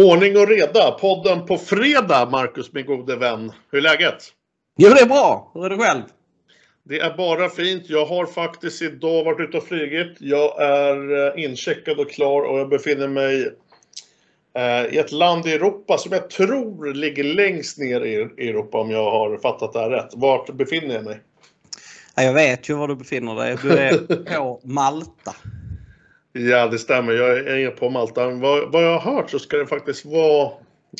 [0.00, 3.52] Ordning och reda, podden på fredag, Marcus min gode vän.
[3.70, 4.24] Hur är läget?
[4.78, 5.50] Jo, det är bra.
[5.54, 6.02] Hur är det själv?
[6.84, 7.82] Det är bara fint.
[7.86, 10.16] Jag har faktiskt idag varit ute och flugit.
[10.20, 13.52] Jag är eh, incheckad och klar och jag befinner mig
[14.56, 18.90] eh, i ett land i Europa som jag tror ligger längst ner i Europa om
[18.90, 20.10] jag har fattat det här rätt.
[20.12, 21.20] Vart befinner jag mig?
[22.16, 23.56] jag vet ju var du befinner dig.
[23.62, 23.98] Du är
[24.36, 25.34] på Malta.
[26.32, 27.12] Ja, det stämmer.
[27.12, 28.30] Jag är på Malta.
[28.30, 30.52] Vad, vad jag har hört så ska det faktiskt vara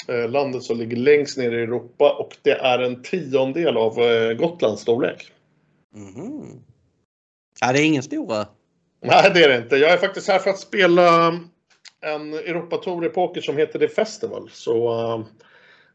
[0.09, 4.33] eh, landet som ligger längst ner i Europa och det är en tiondel av eh,
[4.33, 5.33] Gotlands storlek.
[5.95, 6.61] Mm.
[7.61, 8.45] Ja, det är ingen stor ö.
[9.03, 9.77] Nej, det är det inte.
[9.77, 11.27] Jag är faktiskt här för att spela
[12.01, 14.51] en Europatour i poker som heter The Festival.
[14.53, 15.25] Så uh,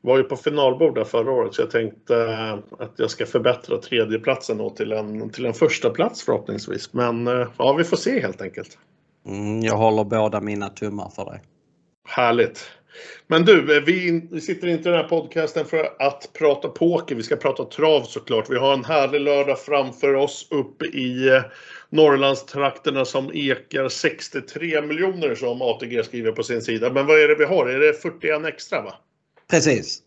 [0.02, 3.78] var ju på finalbord där förra året så jag tänkte uh, att jag ska förbättra
[3.78, 6.94] tredjeplatsen då till en, till en första plats förhoppningsvis.
[6.94, 8.78] Men uh, ja, vi får se helt enkelt.
[9.26, 11.42] Mm, jag håller båda mina tummar för dig.
[12.08, 12.72] Härligt.
[13.28, 17.16] Men du, vi, vi sitter inte i den här podcasten för att prata poker.
[17.16, 18.50] Vi ska prata trav såklart.
[18.50, 21.42] Vi har en härlig lördag framför oss uppe i eh,
[21.90, 26.94] Norrlandstrakterna som ekar 63 miljoner som ATG skriver på sin sida.
[26.94, 27.68] Men vad är det vi har?
[27.68, 28.94] Är det 41 extra va?
[29.50, 30.02] Precis.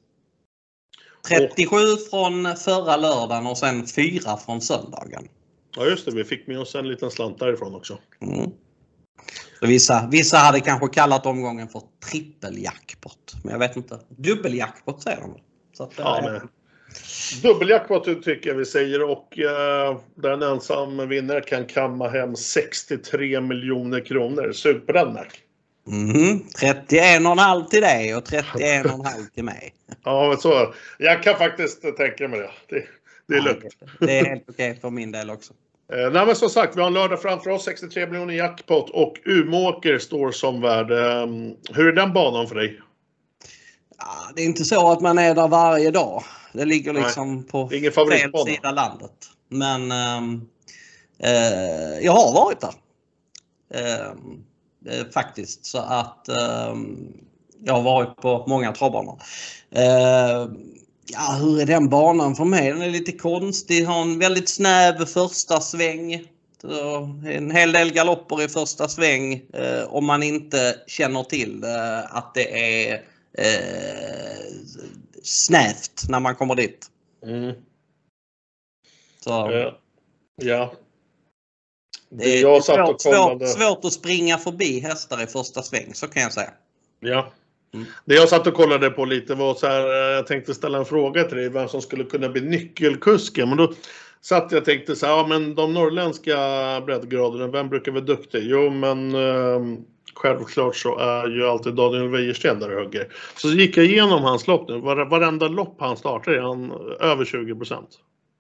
[1.29, 5.29] 37 och, från förra lördagen och sen 4 från söndagen.
[5.77, 7.99] Ja just det, vi fick med oss en liten slant därifrån också.
[8.21, 8.51] Mm.
[9.61, 13.35] Vissa, vissa hade kanske kallat omgången för trippeljackpot.
[13.45, 13.99] Men jag vet inte.
[14.09, 15.35] Dubbeljackpot säger de.
[15.73, 16.49] Så att, ja, men,
[17.43, 19.29] dubbeljackpot tycker jag vi säger och
[20.15, 24.53] där en ensam vinnare kan kamma hem 63 miljoner kronor.
[24.53, 25.25] Sug på den Mac.
[25.89, 29.75] Mm, 31,5 till dig och 31,5 till mig.
[30.05, 30.75] ja, men så.
[30.99, 32.51] Jag kan faktiskt tänka mig det.
[32.69, 32.85] Det,
[33.29, 33.77] det är lugnt.
[34.01, 35.55] Det är helt okej för min del också.
[35.93, 39.15] Eh, nej, men som sagt, vi har en lördag framför oss, 63 miljoner jackpot och
[39.25, 40.91] Umåker står som värd.
[40.91, 41.27] Eh,
[41.75, 42.81] hur är den banan för dig?
[43.99, 46.23] Ja, det är inte så att man är där varje dag.
[46.53, 49.13] Det ligger liksom nej, på fel sida landet.
[49.49, 50.49] Men ehm,
[51.19, 52.75] eh, jag har varit där.
[53.75, 54.45] Ehm,
[54.87, 55.67] eh, faktiskt.
[55.67, 57.13] Så att ehm,
[57.65, 59.23] jag har varit på många travbanor.
[59.71, 60.78] Ehm,
[61.11, 62.73] Ja, hur är den banan för mig?
[62.73, 63.85] Den är lite konstig.
[63.85, 66.29] Har en väldigt snäv första sväng.
[67.27, 72.35] En hel del galopper i första sväng eh, om man inte känner till eh, att
[72.35, 72.95] det är
[73.39, 74.45] eh,
[75.23, 76.87] snävt när man kommer dit.
[77.23, 77.55] Mm.
[79.21, 79.31] Så.
[79.31, 79.79] Ja.
[80.37, 80.73] ja.
[82.11, 86.23] Det, det är svårt, svårt, svårt att springa förbi hästar i första sväng, så kan
[86.23, 86.51] jag säga.
[87.01, 87.33] Ja,
[87.75, 87.87] Mm.
[88.05, 90.85] Det jag satt och kollade på lite var så här, eh, jag tänkte ställa en
[90.85, 93.49] fråga till dig, vem som skulle kunna bli nyckelkusken.
[93.49, 93.73] Men då
[94.21, 96.37] satt jag och tänkte så här, ja men de norrländska
[96.87, 98.43] breddgraderna, vem brukar vara duktig?
[98.45, 99.81] Jo men eh,
[100.15, 103.13] självklart så är ju alltid Daniel Wäjersten där och hugger.
[103.37, 107.55] Så gick jag igenom hans lopp nu, varenda lopp han startar är han över 20
[107.55, 107.89] procent.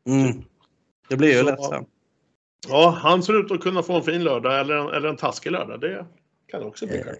[0.06, 0.44] Mm.
[1.08, 1.58] Det blir ju lätt.
[2.68, 5.52] Ja, han ser ut att kunna få en fin lördag eller en, eller en taskig
[5.52, 5.80] lördag.
[5.80, 6.06] Det
[6.46, 7.18] kan också bli skönt.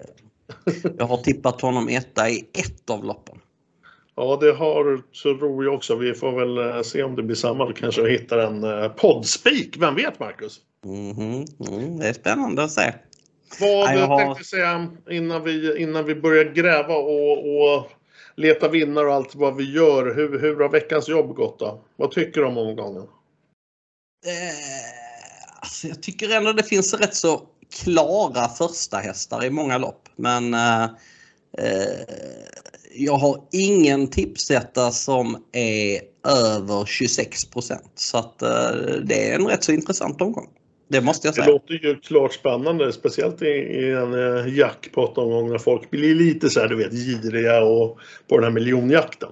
[0.99, 3.39] Jag har tippat honom etta i ett av loppen.
[4.17, 5.97] Ja, det har tror jag också.
[5.97, 7.65] Vi får väl eh, se om det blir samma.
[7.65, 9.77] Då kanske vi hittar en eh, poddspik.
[9.79, 10.61] Vem vet, Marcus?
[10.85, 11.69] Mm -hmm.
[11.69, 12.95] mm, det är spännande att se.
[13.61, 14.19] Vad ja, jag har...
[14.19, 17.91] tänkte säga innan vi, innan vi börjar gräva och, och
[18.37, 20.15] leta vinnare och allt vad vi gör.
[20.15, 21.85] Hur, hur har veckans jobb gått då?
[21.97, 23.03] Vad tycker du om omgången?
[24.27, 27.43] Eh, alltså jag tycker ändå det finns rätt så
[27.73, 30.09] klara första hästar i många lopp.
[30.17, 30.89] Men eh, eh
[32.95, 38.49] jag har ingen tipsetta som är över 26% Så att eh,
[39.03, 40.49] det är en rätt så intressant omgång.
[40.89, 41.47] Det måste jag säga.
[41.47, 46.51] Det låter ju klart spännande, speciellt i, i en eh, jackpot-omgång när folk blir lite
[46.51, 49.29] så här, du vet, giriga och på den här miljonjakten.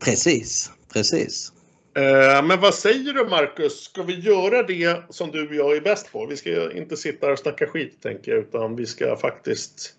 [0.00, 1.52] Precis, precis.
[1.96, 3.84] Eh, men vad säger du Marcus?
[3.84, 6.26] Ska vi göra det som du och jag är bäst på?
[6.26, 9.94] Vi ska inte sitta här och snacka skit tänker jag, utan vi ska faktiskt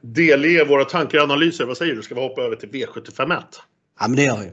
[0.00, 1.64] delge våra tankar och analyser.
[1.64, 2.02] Vad säger du?
[2.02, 3.42] Ska vi hoppa över till V751?
[4.00, 4.52] Ja, men det gör vi.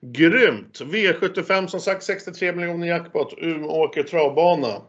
[0.00, 0.80] Grymt!
[0.80, 4.82] V75 som sagt 63 miljoner jackpot, Umeåker travbana.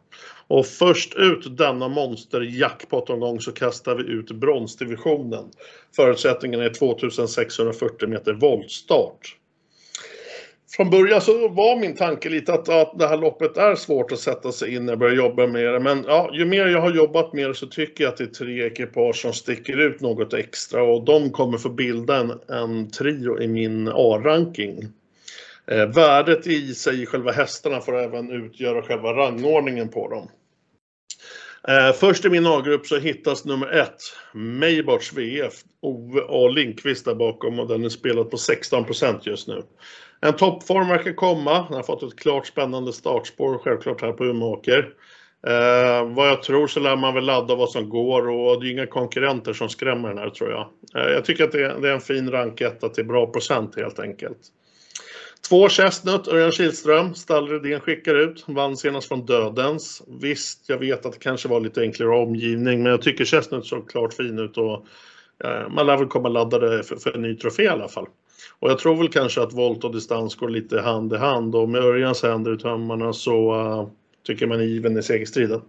[0.48, 5.46] Och först ut denna monster jackpot-omgång så kastar vi ut bronsdivisionen.
[5.96, 9.36] Förutsättningen är 2640 meter voltstart
[10.71, 14.19] från början så var min tanke lite att, att det här loppet är svårt att
[14.19, 15.80] sätta sig in när jag börjar jobba med det.
[15.80, 18.27] Men ja, ju mer jag har jobbat med det så tycker jag att det är
[18.45, 23.42] tre ekipage som sticker ut något extra och de kommer få bilda en, en trio
[23.42, 24.88] i min A-ranking.
[25.68, 30.30] Eh, värdet i sig i själva hästarna får även utgöra själva rangordningen på dem.
[31.68, 34.01] Eh, först i min A-grupp så hittas nummer ett,
[34.33, 35.54] Maybarts VF.
[35.81, 36.48] Ove A.
[36.48, 39.63] Lindqvist där bakom och den är spelad på 16% just nu.
[40.21, 41.66] En toppform verkar komma.
[41.68, 44.94] Den har fått ett klart spännande startspår självklart här på Umeåker.
[45.48, 48.71] Eh, vad jag tror så lär man väl ladda vad som går och det är
[48.71, 50.68] inga konkurrenter som skrämmer den här tror jag.
[50.95, 54.00] Eh, jag tycker att det är, det är en fin ranketta till bra procent helt
[54.00, 54.38] enkelt.
[55.50, 60.04] Två Chestnut, Örjan Kihlström, Stallredén skickar ut, vann senast från Dödens.
[60.21, 63.89] Visst, jag vet att det kanske var lite enklare omgivning, men jag tycker Chestnut såg
[63.89, 64.86] klart fin ut och
[65.44, 68.07] eh, man lär väl komma laddade för, för en ny trofé i alla fall.
[68.60, 71.70] Och jag tror väl kanske att volt och distans går lite hand i hand och
[71.70, 73.88] med Örjans händer i tömmarna så uh,
[74.28, 75.62] tycker man given i segerstriden.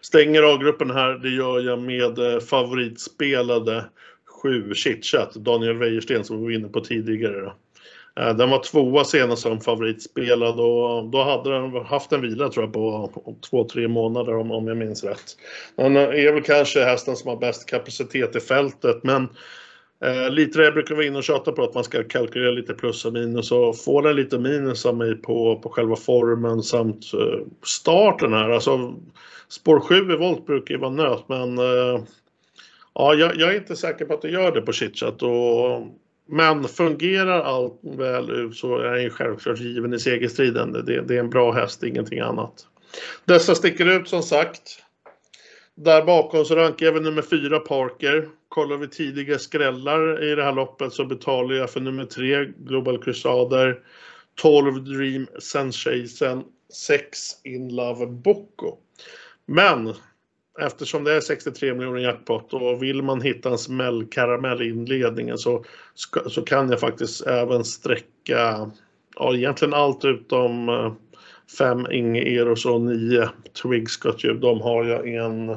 [0.00, 3.84] Stänger A-gruppen här, det gör jag med uh, favoritspelade
[4.42, 7.40] 7 Chitchat, Daniel Wäjersten som vi var inne på tidigare.
[7.40, 7.54] Då.
[8.20, 12.64] Eh, den var tvåa senast som favoritspelad och då hade den haft en vila tror
[12.64, 15.36] jag på, på två, tre månader om, om jag minns rätt.
[15.76, 19.28] Den är väl kanske hästen som har bäst kapacitet i fältet men
[20.04, 22.74] Eh, lite det jag brukar vara inne och tjata på att man ska kalkylera lite
[22.74, 27.14] plus och minus och få den lite minus av mig på, på själva formen samt
[27.14, 28.50] eh, starten här.
[28.50, 28.94] Alltså,
[29.48, 32.02] spår 7 i volt brukar ju vara nöt men eh,
[32.94, 35.22] ja, jag, jag, är inte säker på att det gör det på chitchat.
[35.22, 35.86] Och,
[36.28, 40.72] men fungerar allt väl ut så är jag självklart given i segerstriden.
[40.72, 42.66] Det, det är en bra häst, ingenting annat.
[43.24, 44.82] Dessa sticker ut som sagt.
[45.74, 48.28] Där bakom så rankar jag även nummer fyra Parker.
[48.54, 53.02] Kollar vi tidiga skrällar i det här loppet så betalar jag för nummer tre Global
[53.02, 53.80] Crusader,
[54.34, 58.76] 12 Dream Sensation, 6 In Love Bocco.
[59.46, 59.94] Men
[60.60, 65.64] eftersom det är 63 miljoner jackpot och vill man hitta en smällkaramell i inledningen så,
[66.26, 68.70] så kan jag faktiskt även sträcka
[69.16, 70.92] ja, egentligen allt utom eh,
[71.58, 73.28] fem Inge Eros och nio
[73.62, 74.00] Twigs
[74.40, 75.56] De har jag i en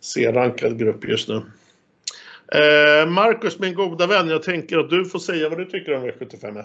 [0.00, 1.42] C-rankad grupp just nu.
[2.52, 6.04] Eh, Marcus, min goda vän, jag tänker att du får säga vad du tycker om
[6.04, 6.64] e V751.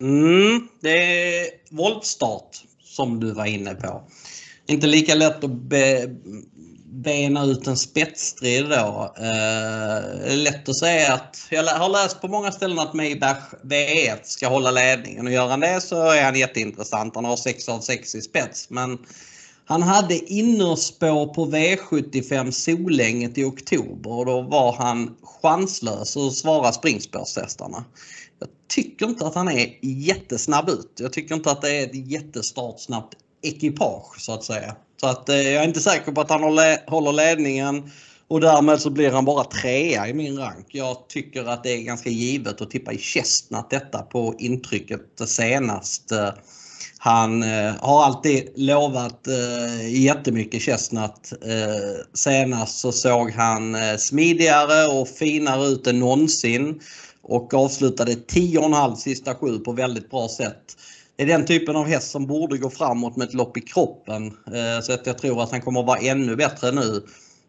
[0.00, 4.02] Mm, det är voltstart som du var inne på.
[4.66, 6.08] Inte lika lätt att be,
[6.86, 9.14] bena ut en spetsstrid då.
[9.18, 14.48] Eh, lätt att säga att jag har läst på många ställen att Maybach V1 ska
[14.48, 17.14] hålla ledningen och gör han det så är han jätteintressant.
[17.14, 18.98] Han har 6 av 6 i spets men
[19.66, 26.72] han hade innerspår på V75 Solänget i oktober och då var han chanslös att svara
[26.72, 27.84] springspårshästarna.
[28.38, 30.92] Jag tycker inte att han är jättesnabb ut.
[31.00, 34.76] Jag tycker inte att det är ett jättestartsnabbt ekipage så att säga.
[35.00, 36.42] Så att eh, jag är inte säker på att han
[36.86, 37.90] håller ledningen
[38.28, 40.66] och därmed så blir han bara trea i min rank.
[40.68, 46.12] Jag tycker att det är ganska givet att tippa i Chestnut detta på intrycket senast.
[46.12, 46.30] Eh,
[47.04, 51.32] han eh, har alltid lovat eh, jättemycket Chestnut.
[51.42, 56.80] Eh, senast så såg han eh, smidigare och finare ut än någonsin
[57.22, 60.76] och avslutade 10,5 sista sju på väldigt bra sätt
[61.16, 64.26] det är den typen av häst som borde gå framåt med ett lopp i kroppen.
[64.26, 67.02] Eh, så att jag tror att han kommer att vara ännu bättre nu.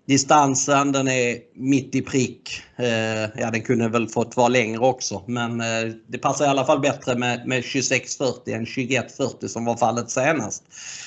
[0.07, 2.61] Distansen den är mitt i prick.
[2.75, 6.65] Eh, ja den kunde väl fått vara längre också men eh, det passar i alla
[6.65, 10.63] fall bättre med, med 26.40 än 21.40 som var fallet senast.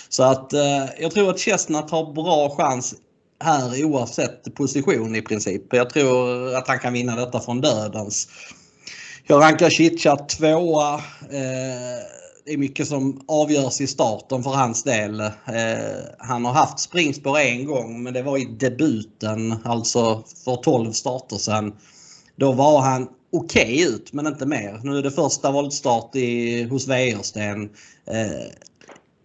[0.09, 2.95] Så att eh, jag tror att Chestnut har bra chans
[3.45, 5.63] här oavsett position i princip.
[5.71, 8.29] Jag tror att han kan vinna detta från dödens.
[9.27, 10.95] Jag rankar Chitchat tvåa.
[11.31, 12.18] Eh,
[12.49, 15.21] det är mycket som avgörs i starten för hans del.
[15.21, 15.31] Eh,
[16.19, 21.37] han har haft springspår en gång men det var i debuten, alltså för 12 starter
[21.37, 21.73] sedan.
[22.37, 24.81] Då var han okej okay ut men inte mer.
[24.83, 27.71] Nu är det första voltstart i, hos Wäjersten.
[28.11, 28.47] Eh,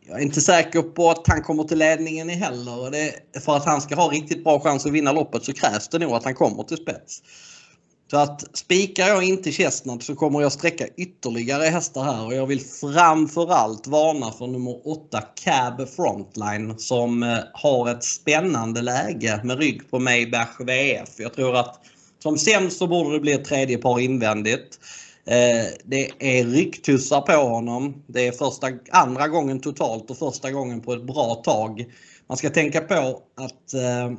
[0.08, 2.92] jag är inte säker på att han kommer till ledningen i heller.
[2.92, 6.00] Det, för att han ska ha riktigt bra chans att vinna loppet så krävs det
[6.00, 7.22] nog att han kommer till spets.
[8.14, 12.48] Så att spikar jag inte Chestnut så kommer jag sträcka ytterligare hästar här och jag
[12.48, 19.60] vill framförallt varna för nummer 8 Cab Frontline som eh, har ett spännande läge med
[19.60, 21.10] rygg på Maybach VF.
[21.18, 21.80] Jag tror att
[22.20, 24.80] som sämst så borde det bli ett tredje par invändigt.
[25.26, 28.04] Eh, det är rycktussar på honom.
[28.08, 31.86] Det är första, andra gången totalt och första gången på ett bra tag.
[32.28, 34.18] Man ska tänka på att eh,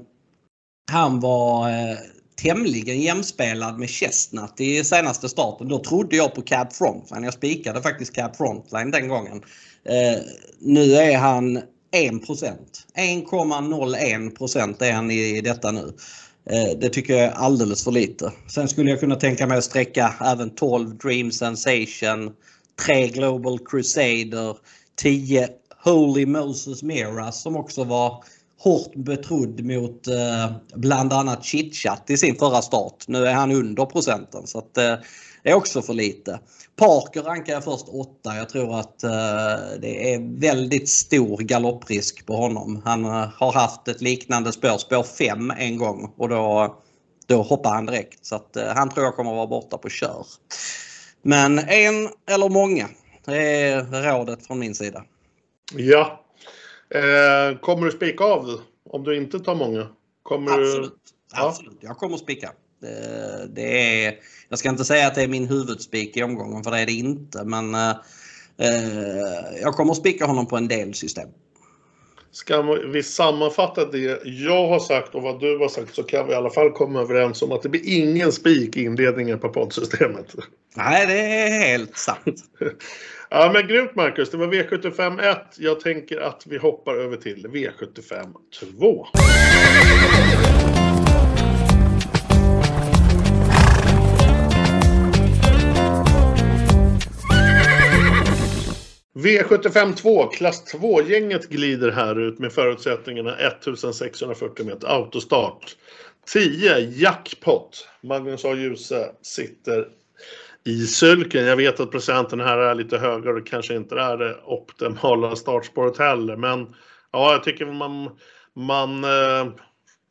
[0.92, 1.68] han var
[2.36, 5.68] tämligen jämspelad med Chestnut i senaste starten.
[5.68, 7.24] Då trodde jag på Cab Frontline.
[7.24, 9.42] Jag spikade faktiskt Cab Frontline den gången.
[9.84, 10.22] Eh,
[10.58, 11.62] nu är han
[11.92, 12.56] 1%
[12.96, 15.92] 1,01 är han i detta nu.
[16.50, 18.32] Eh, det tycker jag är alldeles för lite.
[18.48, 22.32] Sen skulle jag kunna tänka mig att sträcka även 12 Dream Sensation,
[22.86, 24.56] 3 Global Crusader,
[24.96, 25.48] 10
[25.84, 28.24] Holy Moses Miras som också var
[28.64, 33.04] hårt betrodd mot eh, bland annat Chitchat i sin förra start.
[33.08, 34.94] Nu är han under procenten så att eh,
[35.42, 36.40] det är också för lite.
[36.76, 38.36] Parker rankar jag först 8.
[38.36, 39.10] Jag tror att eh,
[39.80, 42.82] det är väldigt stor galopprisk på honom.
[42.84, 46.76] Han har haft ett liknande spår, spår 5 en gång och då,
[47.26, 48.26] då hoppar han direkt.
[48.26, 50.26] Så att, han tror jag kommer att vara borta på kör.
[51.22, 52.88] Men en eller många,
[53.24, 55.04] det är rådet från min sida.
[55.74, 56.23] Ja.
[56.94, 58.60] Eh, kommer du spika av
[58.90, 59.88] om du inte tar många?
[60.22, 60.90] Kommer Absolut.
[60.90, 61.36] Du...
[61.36, 61.48] Ja.
[61.48, 61.78] Absolut.
[61.80, 62.52] Jag kommer att spika.
[62.80, 64.14] Det, det är,
[64.48, 66.92] jag ska inte säga att det är min huvudspik i omgången för det är det
[66.92, 67.90] inte men eh,
[68.58, 71.28] eh jag kommer att spika honom på en del system.
[72.34, 76.32] Ska vi sammanfatta det jag har sagt och vad du har sagt så kan vi
[76.32, 80.34] i alla fall komma överens om att det blir ingen spik i inledningen på poddsystemet.
[80.76, 82.44] Nej, det är helt sant.
[83.30, 84.30] ja, men grymt Marcus.
[84.30, 85.38] Det var V75 1.
[85.58, 88.34] Jag tänker att vi hoppar över till V75
[88.78, 89.06] 2.
[99.14, 105.76] V75 2, klass 2-gänget glider här ut med förutsättningarna 1640 meter autostart.
[106.26, 107.88] 10 jackpot.
[108.02, 108.54] Magnus A.
[108.54, 109.88] Djuse sitter
[110.64, 111.44] i sulken.
[111.44, 115.98] Jag vet att procenten här är lite högre och kanske inte är det optimala startspåret
[115.98, 116.36] heller.
[116.36, 116.74] Men
[117.12, 118.10] ja, jag tycker man,
[118.54, 119.52] man eh,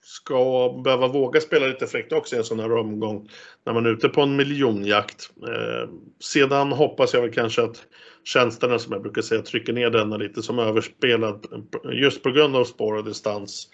[0.02, 3.30] ska behöva våga spela lite fräckt också i en sån här omgång
[3.66, 5.30] när man är ute på en miljonjakt.
[5.48, 7.86] Eh, sedan hoppas jag väl kanske att
[8.24, 11.46] tjänsterna som jag brukar säga trycker ner denna lite som överspelad
[11.94, 13.68] just på grund av spår och distans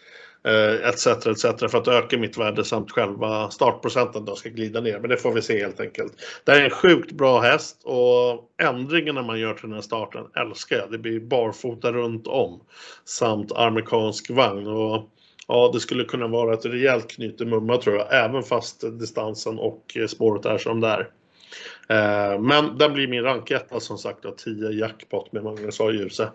[0.44, 1.08] eh, etc.
[1.08, 1.42] Etc.
[1.72, 5.00] för att öka mitt värde samt själva startprocenten då ska glida ner.
[5.00, 6.14] Men det får vi se helt enkelt.
[6.44, 10.76] Det är en sjukt bra häst och ändringarna man gör till den här starten älskar
[10.76, 10.92] jag.
[10.92, 12.62] Det blir barfota runt om
[13.06, 14.68] samt amerikansk vagn.
[14.68, 15.10] Och
[15.52, 19.98] Ja, det skulle kunna vara ett rejält knyte mumma tror jag, även fast distansen och
[20.08, 21.08] spåret är som det är.
[21.90, 25.92] Eh, men den blir min ranketta som sagt 10 jackpot med Magnus A.
[25.92, 26.32] Djuse.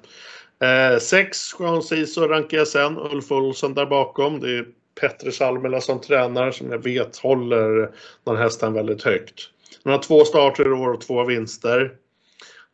[1.00, 4.40] 6 Jean Ciso rankar jag sen, Ulf Olsson där bakom.
[4.40, 4.66] Det är
[5.00, 7.90] Petter Salmela som tränar som jag vet håller
[8.24, 9.50] den hästen väldigt högt.
[9.84, 11.92] Han har två starter i år och två vinster.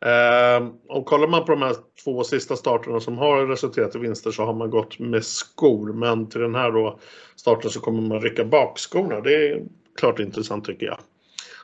[0.05, 4.31] Eh, och kollar man på de här två sista starterna som har resulterat i vinster
[4.31, 5.93] så har man gått med skor.
[5.93, 6.99] Men till den här då
[7.35, 9.21] starten så kommer man rycka bakskorna.
[9.21, 9.63] Det är
[9.99, 10.97] klart intressant tycker jag.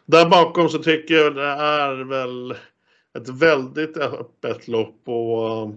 [0.07, 2.51] Där bakom så tycker jag det är väl
[3.17, 5.69] ett väldigt öppet lopp och eh,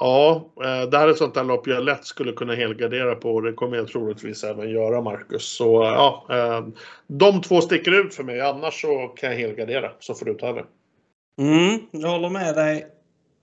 [0.00, 3.34] ja, eh, det här är ett sånt där lopp jag lätt skulle kunna helgardera på
[3.34, 5.42] och det kommer jag troligtvis även göra Marcus.
[5.42, 6.26] Så eh, ja,
[7.06, 10.52] de två sticker ut för mig annars så kan jag helgardera så får du ta
[10.52, 10.64] det.
[11.38, 12.86] Mm, jag håller med dig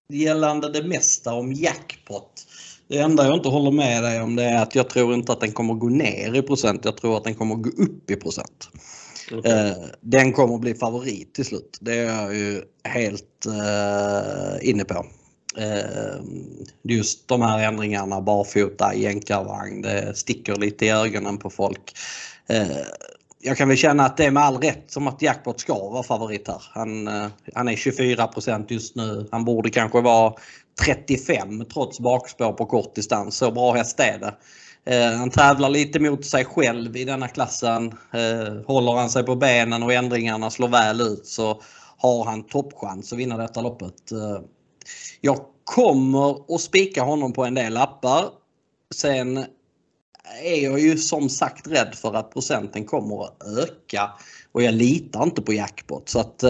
[0.10, 2.32] gällande det mesta om jackpot.
[2.88, 5.40] Det enda jag inte håller med dig om det är att jag tror inte att
[5.40, 6.86] den kommer gå ner i procent.
[6.86, 8.70] Jag tror att den kommer gå upp i procent.
[9.32, 9.70] Okay.
[9.70, 11.78] Eh, den kommer bli favorit till slut.
[11.82, 15.06] Det är jag ju helt eh, inne på.
[15.58, 16.22] Eh,
[16.84, 21.94] just de här ändringarna, barfota, jänkarvagn, det sticker lite i ögonen på folk.
[23.42, 26.04] Jag kan väl känna att det är med all rätt som att Jackpot ska vara
[26.04, 26.62] favorit här.
[26.70, 27.08] Han,
[27.56, 29.28] han är 24% just nu.
[29.32, 30.34] Han borde kanske vara
[30.86, 33.38] 35 trots bakspår på kort distans.
[33.38, 34.34] Så bra häst är det.
[34.88, 37.86] Eh, han tävlar lite mot sig själv i denna klassen.
[38.14, 41.62] Eh, håller han sig på benen och ändringarna slår väl ut så
[41.98, 44.12] har han toppchans att vinna detta loppet.
[44.12, 44.40] Eh,
[45.22, 48.26] jag kommer att spika honom på en del lappar.
[48.96, 49.38] Sen
[50.44, 54.12] är jag ju som sagt rädd för att procenten kommer att öka
[54.52, 56.10] och jag litar inte på jackpot.
[56.10, 56.44] Så att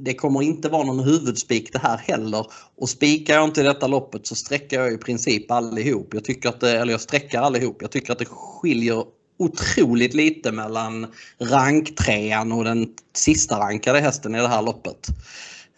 [0.00, 2.46] det kommer inte vara någon huvudspik det här heller.
[2.76, 6.14] Och spikar jag inte i detta loppet så sträcker jag i princip allihop.
[6.14, 7.76] Jag tycker att det, eller jag sträckar allihop.
[7.80, 9.04] Jag tycker att det skiljer
[9.38, 11.06] otroligt lite mellan
[11.38, 15.06] ranktrean och den sista rankade hästen i det här loppet.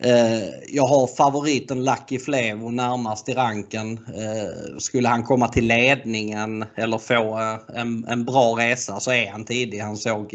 [0.02, 3.92] Eh, jag har favoriten Lucky Flevo närmast i ranken.
[3.92, 9.30] Eh, skulle han komma till ledningen eller få eh, en, en bra resa så är
[9.30, 9.78] han tidig.
[9.78, 10.34] Han såg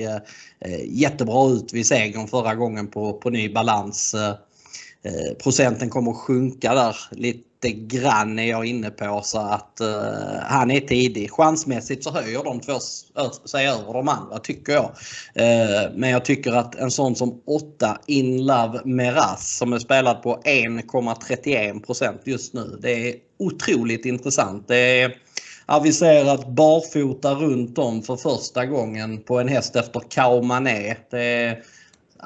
[0.86, 4.16] jättebra ut vid segern förra gången på, på ny balans.
[5.06, 9.88] Eh, procenten kommer att sjunka där lite grann är jag inne på så att eh,
[10.42, 11.32] han är tidig.
[11.32, 12.80] Chansmässigt så höjer de två
[13.46, 14.92] sig över de andra tycker jag.
[15.34, 20.22] Eh, men jag tycker att en sån som 8 In Love Meras som är spelad
[20.24, 22.78] på 1,31% just nu.
[22.82, 24.68] Det är otroligt intressant.
[24.68, 25.16] Det är
[25.66, 30.98] aviserat barfota runt om för första gången på en häst efter Kaumané.
[31.12, 31.64] Det är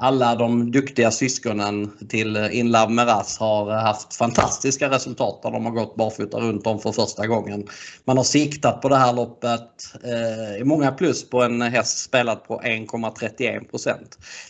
[0.02, 5.66] alla de duktiga syskonen till eh, Inlove Meras har eh, haft fantastiska resultat när de
[5.66, 7.68] har gått barfota runt om för första gången.
[8.06, 9.94] Man har siktat på det här loppet.
[10.04, 13.96] Eh, många plus på en häst spelad på 1,31%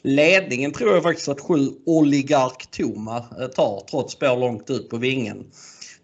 [0.01, 4.97] Ledningen tror jag faktiskt att sju Oligark Toma eh, tar trots spår långt ut på
[4.97, 5.45] vingen.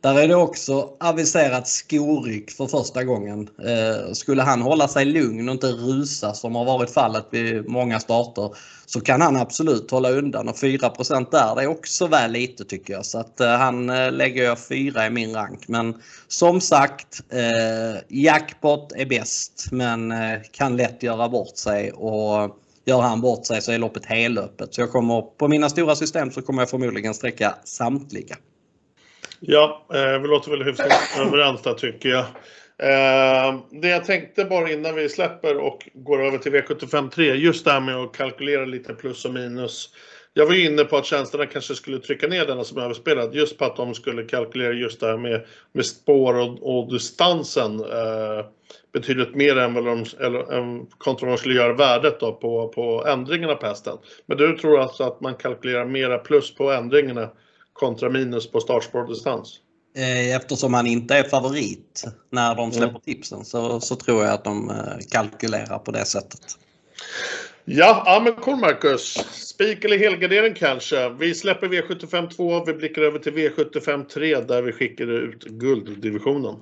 [0.06, 3.50] Där är det också aviserat skoryck för första gången.
[3.66, 8.00] Eh, skulle han hålla sig lugn och inte rusa som har varit fallet vid många
[8.00, 12.66] starter så kan han absolut hålla undan och 4% där det är också väl lite
[12.66, 13.06] tycker jag.
[13.06, 15.68] Så att eh, han eh, lägger jag 4 i min rank.
[15.68, 22.58] Men som sagt, eh, jackpot är bäst men eh, kan lätt göra bort sig och
[22.86, 24.74] gör han bort sig så är loppet helöppet.
[24.74, 28.36] Så jag kommer på mina stora system så kommer jag förmodligen sträcka samtliga.
[29.39, 32.25] Ja, eh, vi låter väl hyfsat överens där tycker jag.
[32.77, 37.65] Eh, det jag tänkte bara innan vi släpper och går över till V75 3, just
[37.65, 39.89] det här med att kalkylera lite plus och minus.
[40.34, 43.58] Jag var ju inne på att tjänsterna kanske skulle trycka ner denna som överspelad just
[43.58, 48.46] på att de skulle kalkylera just det här med, med spår och, och distansen eh,
[48.94, 52.68] betydligt mer än vad de, eller, än kontra vad de skulle göra värdet då på,
[52.68, 53.98] på ändringarna på hästen.
[54.25, 57.30] Men du tror alltså att man kalkylerar mera plus på ändringarna
[57.75, 59.60] kontra minus på startspårdistans?
[59.98, 63.01] Eh, eftersom han inte är favorit när de släpper mm.
[63.01, 64.75] tipsen så, så tror jag att de eh,
[65.12, 66.58] kalkylerar på det sättet.
[67.65, 69.13] Ja, ja men cool Marcus.
[69.32, 71.10] Spik eller helgardering kanske.
[71.10, 72.65] Vi släpper V75 2.
[72.65, 76.55] Vi blickar över till V75 3 där vi skickar ut gulddivisionen.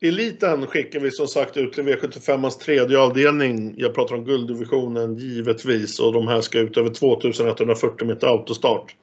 [0.00, 3.74] Eliten skickar vi som sagt ut till V75ans tredje avdelning.
[3.76, 8.94] Jag pratar om gulddivisionen givetvis och de här ska ut över 2140 meter autostart.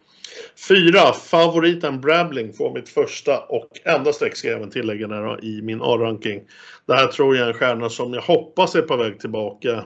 [0.67, 5.81] Fyra, favoriten Brabling får mitt första och enda streck ska jag även tillägga i min
[5.81, 6.41] A-ranking.
[6.85, 9.85] Det här tror jag är en stjärna som jag hoppas är på väg tillbaka.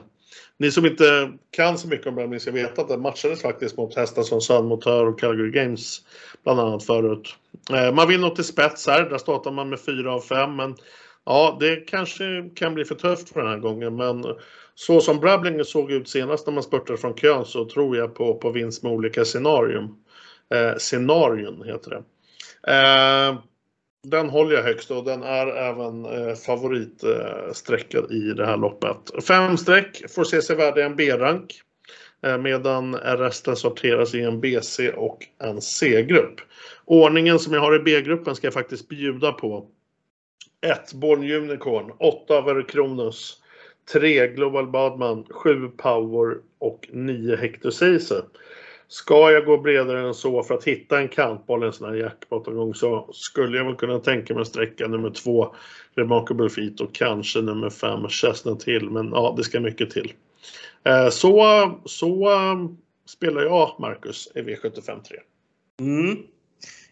[0.58, 3.96] Ni som inte kan så mycket om Brabling ska veta att det matchades faktiskt mot
[3.96, 6.00] hästar som Sun Motör och Calgary Games
[6.44, 7.34] bland annat förut.
[7.72, 10.76] Eh, man vill nå till spets här, där startar man med 4 av 5 men
[11.28, 14.24] Ja, det kanske kan bli för tufft för den här gången, men
[14.74, 18.34] så som Brabling såg ut senast när man spurtade från kön så tror jag på,
[18.34, 19.84] på vinst med olika scenarium.
[20.54, 22.02] Eh, scenarion heter det.
[22.72, 23.38] Eh,
[24.10, 29.24] den håller jag högst och den är även eh, favoritsträckad i det här loppet.
[29.24, 31.60] Fem streck får se sig värda i en B-rank
[32.22, 36.40] eh, medan resten sorteras i en BC och en C-grupp.
[36.84, 39.66] Ordningen som jag har i B-gruppen ska jag faktiskt bjuda på
[40.60, 40.92] 1.
[40.92, 41.92] Born Unicorn.
[41.98, 43.42] 8 Verkronus.
[43.92, 44.28] 3.
[44.28, 45.24] Global Badman.
[45.30, 48.22] 7 Power och 9 Hector Ceesay.
[48.88, 52.76] Ska jag gå bredare än så för att hitta en kantboll, en sån här jackpot
[52.76, 55.54] så skulle jag väl kunna tänka mig sträcka nummer två
[55.94, 58.90] Remarkable Feet och kanske nummer fem, Chestnut Hill.
[58.90, 60.12] Men ja, det ska mycket till.
[60.84, 65.16] Eh, så, så um, spelar jag Marcus i V75 3.
[65.80, 66.16] Mm.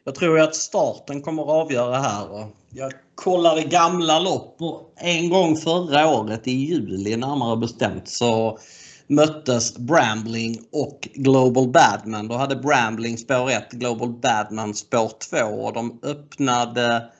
[0.04, 2.46] Jag tror att starten kommer att avgöra här.
[2.70, 8.58] Jag kollar i gamla lopp och en gång förra året i juli närmare bestämt så
[9.06, 12.28] möttes Brambling och Global Badman.
[12.28, 17.10] Då hade Brambling spår 1, Global Badman spår 2 och de öppnade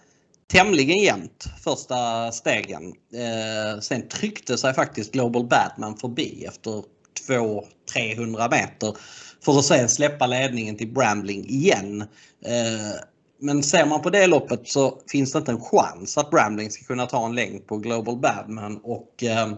[0.50, 2.92] tämligen jämnt första stegen.
[3.14, 6.82] Eh, sen tryckte sig faktiskt Global Badman förbi efter
[7.28, 8.96] 200-300 meter
[9.44, 12.00] för att sen släppa ledningen till Brambling igen.
[12.44, 13.00] Eh,
[13.40, 16.84] men ser man på det loppet så finns det inte en chans att Brambling ska
[16.84, 19.52] kunna ta en längd på Global Badman och eh,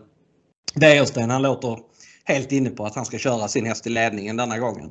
[0.74, 1.78] Wäjersten han låter
[2.28, 4.90] helt inne på att han ska köra sin häst i ledningen denna gången.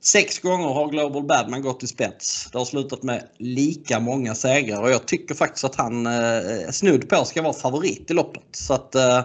[0.00, 2.48] Sex gånger har Global Badman gått i spets.
[2.52, 7.08] Det har slutat med lika många segrar och jag tycker faktiskt att han eh, snudd
[7.08, 8.42] på ska vara favorit i loppet.
[8.52, 9.20] Så att eh,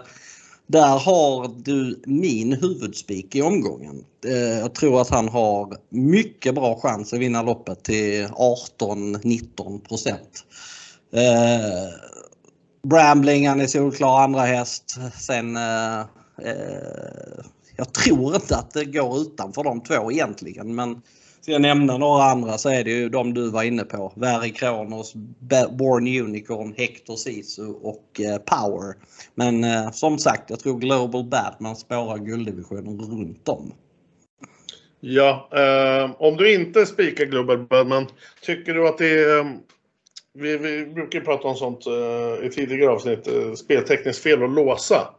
[0.66, 4.04] där har du min huvudspik i omgången.
[4.26, 10.44] Eh, jag tror att han har mycket bra chans att vinna loppet till 18-19 procent.
[11.12, 11.88] Eh,
[12.82, 14.96] Brambling, han är solklar andra häst.
[15.18, 16.04] Sen eh,
[16.44, 17.44] Eh,
[17.76, 21.02] jag tror inte att det går utanför de två egentligen men
[21.42, 24.12] Ska jag nämna några andra så är det ju de du var inne på.
[24.16, 25.14] Verry Kronos,
[25.70, 28.94] Born Unicorn, Hector Sisu och eh, Power.
[29.34, 33.72] Men eh, som sagt, jag tror Global Batman spårar gulddivisionen runt om.
[35.00, 38.06] Ja, eh, om du inte spikar Global Batman,
[38.42, 39.38] tycker du att det är...
[39.38, 39.46] Eh,
[40.34, 45.14] vi, vi brukar prata om sånt eh, i tidigare avsnitt, eh, speltekniskt fel att låsa.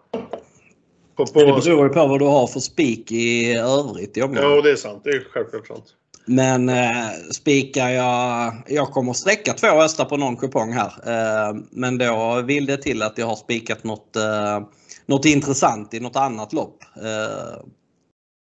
[1.25, 1.39] På, på...
[1.39, 4.51] Det beror ju på vad du har för spik i övrigt i omgången.
[4.51, 5.01] Ja, det är sant.
[5.03, 5.85] Det är självklart sant.
[6.25, 10.91] Men eh, spikar jag, jag kommer sträcka två hästar på någon kupong här.
[11.05, 14.61] Eh, men då vill det till att jag har spikat något, eh,
[15.05, 16.77] något intressant i något annat lopp.
[16.95, 17.63] Eh,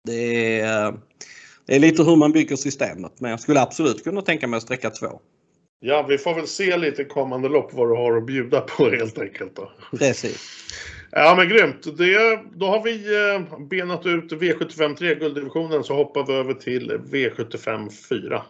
[0.04, 0.94] det, är,
[1.66, 4.62] det är lite hur man bygger systemet men jag skulle absolut kunna tänka mig att
[4.62, 5.20] sträcka två.
[5.84, 9.18] Ja, vi får väl se lite kommande lopp vad du har att bjuda på helt
[9.18, 9.56] enkelt.
[9.56, 9.72] Då.
[9.98, 10.40] Precis.
[11.14, 11.98] Ja men grymt.
[11.98, 16.90] Det, då har vi eh, benat ut V75 3 gulddivisionen så hoppar vi över till
[16.90, 18.42] V75 4.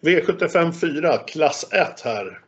[0.00, 2.38] V75 4, klass 1 här.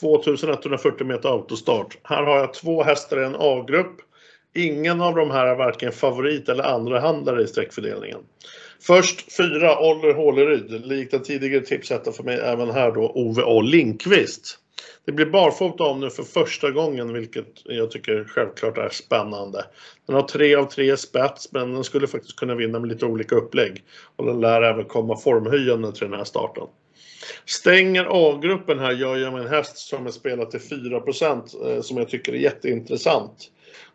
[0.00, 1.98] 2140 meter autostart.
[2.02, 4.09] Här har jag två hästar i en A-grupp.
[4.54, 8.20] Ingen av de här är varken favorit eller andra handlare i sträckfördelningen.
[8.82, 13.60] Först fyra Oller Håleryd, likt en tidigare tipsetta för mig även här då Ove A
[13.60, 14.58] Linkvist.
[15.06, 19.64] Det blir barfota om nu för första gången vilket jag tycker självklart är spännande.
[20.06, 23.34] Den har tre av tre spets men den skulle faktiskt kunna vinna med lite olika
[23.34, 23.84] upplägg.
[24.16, 26.66] Och den lär även komma formhöjande till den här starten.
[27.44, 31.96] Stänger A-gruppen här gör jag med en häst som är spelad till 4 eh, som
[31.96, 33.50] jag tycker är jätteintressant.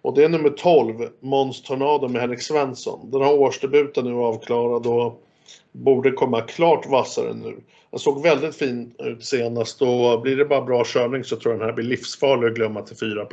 [0.06, 3.12] Och det är nummer 12, Måns Tornado med Henrik Svensson.
[3.12, 5.24] Den har årsdebuten nu avklarad och
[5.72, 7.56] borde komma klart vassare nu.
[7.92, 11.60] Den såg väldigt fin ut senast och blir det bara bra körning så tror jag
[11.60, 13.28] den här blir livsfarlig att glömma till 4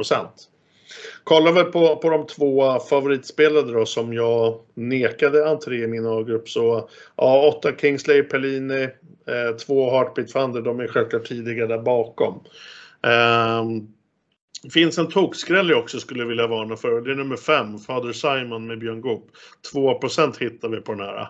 [1.25, 6.49] Kollar vi på, på de två favoritspelare då som jag nekade entré i min A-grupp
[6.49, 12.41] så ja, 8 Kingsley Pellini, eh, 2 Heartbeat Thunder, de är självklart tidiga där bakom.
[13.61, 13.95] Um,
[14.63, 17.01] det finns en tokskräll jag också skulle vilja varna för.
[17.01, 19.31] Det är nummer 5, Father Simon med Björn Goop.
[19.75, 21.29] 2% hittar vi på den här.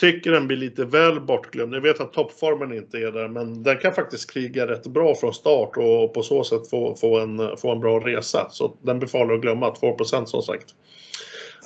[0.00, 1.74] Tycker den blir lite väl bortglömd.
[1.74, 5.34] Jag vet att toppformen inte är där, men den kan faktiskt kriga rätt bra från
[5.34, 8.48] start och på så sätt få, få, en, få en bra resa.
[8.50, 10.74] Så den blir farlig att glömma, 2 som sagt.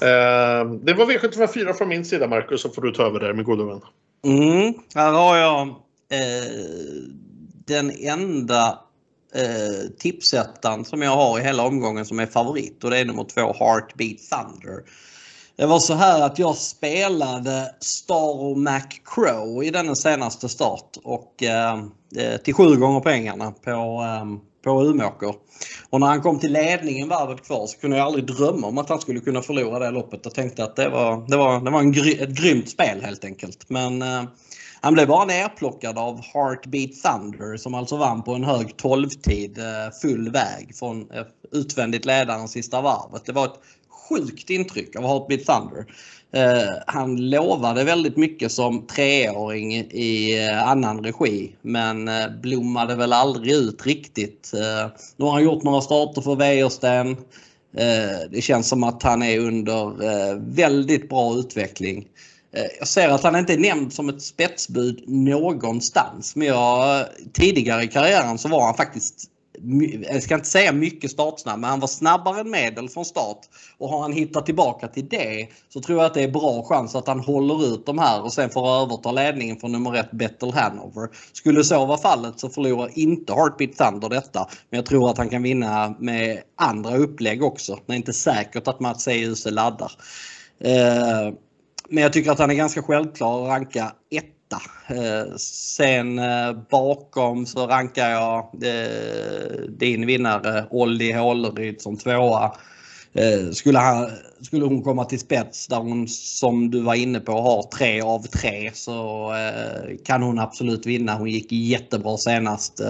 [0.00, 3.44] Eh, det var V754 från min sida Marcus, så får du ta över där min
[3.44, 3.80] gode vän.
[4.24, 6.50] Mm, här har jag eh,
[7.66, 8.78] den enda
[9.34, 13.24] eh, tipsettan som jag har i hela omgången som är favorit och det är nummer
[13.24, 14.82] två Heartbeat Thunder.
[15.56, 21.42] Det var så här att jag spelade Star Mac Crow i den senaste start och
[21.42, 21.84] eh,
[22.16, 24.24] eh, till sju gånger pengarna på, eh,
[24.64, 25.34] på Umeåker.
[25.90, 28.88] Och när han kom till ledningen varvet kvar så kunde jag aldrig drömma om att
[28.88, 30.20] han skulle kunna förlora det loppet.
[30.24, 33.24] Jag tänkte att det var, det var, det var en gry, ett grymt spel helt
[33.24, 33.70] enkelt.
[33.70, 34.22] Men eh,
[34.84, 39.64] han blev bara nerplockad av Heartbeat Thunder som alltså vann på en hög 12-tid eh,
[40.02, 43.26] full väg från eh, utvändigt ledaren sista varvet.
[43.26, 43.60] Det var ett
[44.08, 45.86] sjukt intryck av Heartbeat Thunder.
[46.32, 52.10] Eh, han lovade väldigt mycket som treåring i annan regi men
[52.42, 54.50] blommade väl aldrig ut riktigt.
[55.16, 57.16] nu har han gjort några starter för Wäjersten.
[58.30, 62.08] det känns som att han är under väldigt bra utveckling.
[62.56, 67.82] Eh, jag ser att han inte är nämnd som ett spetsbud någonstans men jag, tidigare
[67.82, 69.30] i karriären så var han faktiskt
[70.10, 73.38] jag ska inte säga mycket startsnabb, men han var snabbare än medel från start.
[73.78, 76.94] Och har han hittat tillbaka till det så tror jag att det är bra chans
[76.94, 80.52] att han håller ut de här och sen får överta ledningen från nummer ett Battle
[80.52, 81.08] Hanover.
[81.32, 84.48] Skulle så vara fallet så förlorar inte Heartbeat Thunder detta.
[84.70, 87.78] Men jag tror att han kan vinna med andra upplägg också.
[87.86, 89.92] Det är inte säkert att Mats Ejuse laddar.
[90.60, 91.34] Eh,
[91.88, 94.62] men jag tycker att han är ganska självklar att ranka etta.
[94.86, 102.52] Eh, sen eh, bakom så rankar jag eh, din vinnare Olli Håleryd som tvåa.
[103.52, 107.62] Skulle, han, skulle hon komma till spets där hon som du var inne på har
[107.62, 109.32] tre av tre så
[110.04, 111.14] kan hon absolut vinna.
[111.14, 112.80] Hon gick jättebra senast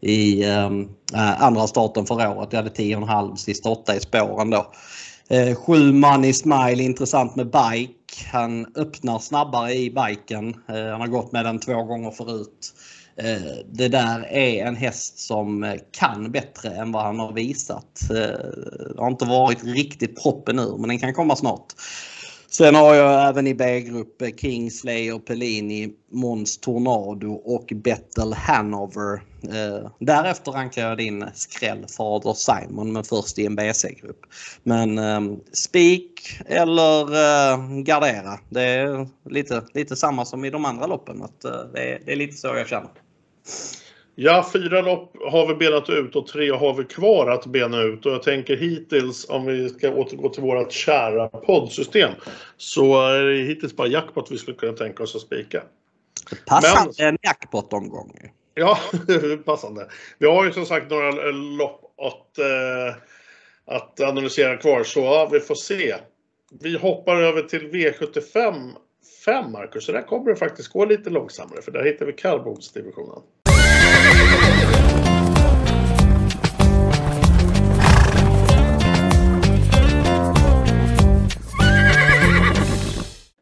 [0.00, 0.44] i
[1.38, 2.48] andra starten förra året.
[2.52, 4.72] Jag hade 10,5 sista åtta i spåren då.
[5.28, 5.92] Eh, sju
[6.24, 7.96] i Smile intressant med bike
[8.32, 10.48] han öppnar snabbare i biken.
[10.68, 12.74] Eh, han har gått med den två gånger förut.
[13.16, 18.10] Eh, det där är en häst som eh, kan bättre än vad han har visat.
[18.10, 18.16] Eh,
[18.94, 21.74] det har inte varit riktigt proppen ur men den kan komma snart.
[22.56, 29.22] Sen har jag även i B-grupp eh, Kingsley och Pellini, Måns Tornado och Battle Hanover.
[29.42, 34.20] Eh, därefter rankar jag din skräll Fader Simon men först i en BC-grupp.
[34.62, 35.20] Men eh,
[35.52, 38.38] spik eller eh, gardera.
[38.48, 41.22] Det är lite, lite samma som i de andra loppen.
[41.22, 42.90] Att, eh, det, är, det är lite så jag känner.
[44.18, 48.06] Ja, fyra lopp har vi benat ut och tre har vi kvar att bena ut.
[48.06, 52.10] Och jag tänker hittills, om vi ska återgå till vårt kära poddsystem,
[52.56, 55.62] så är det hittills bara jackpot vi skulle kunna tänka oss att spika.
[56.46, 58.12] Passande Men, en jackpot-omgång.
[58.54, 58.78] Ja,
[59.44, 59.88] passande.
[60.18, 62.96] Vi har ju som sagt några lopp att, eh,
[63.66, 65.94] att analysera kvar, så ja, vi får se.
[66.60, 68.72] Vi hoppar över till V75
[69.24, 69.84] 5, Marcus.
[69.84, 73.22] Så där kommer det faktiskt gå lite långsammare, för där hittar vi kallblodsdivisionen.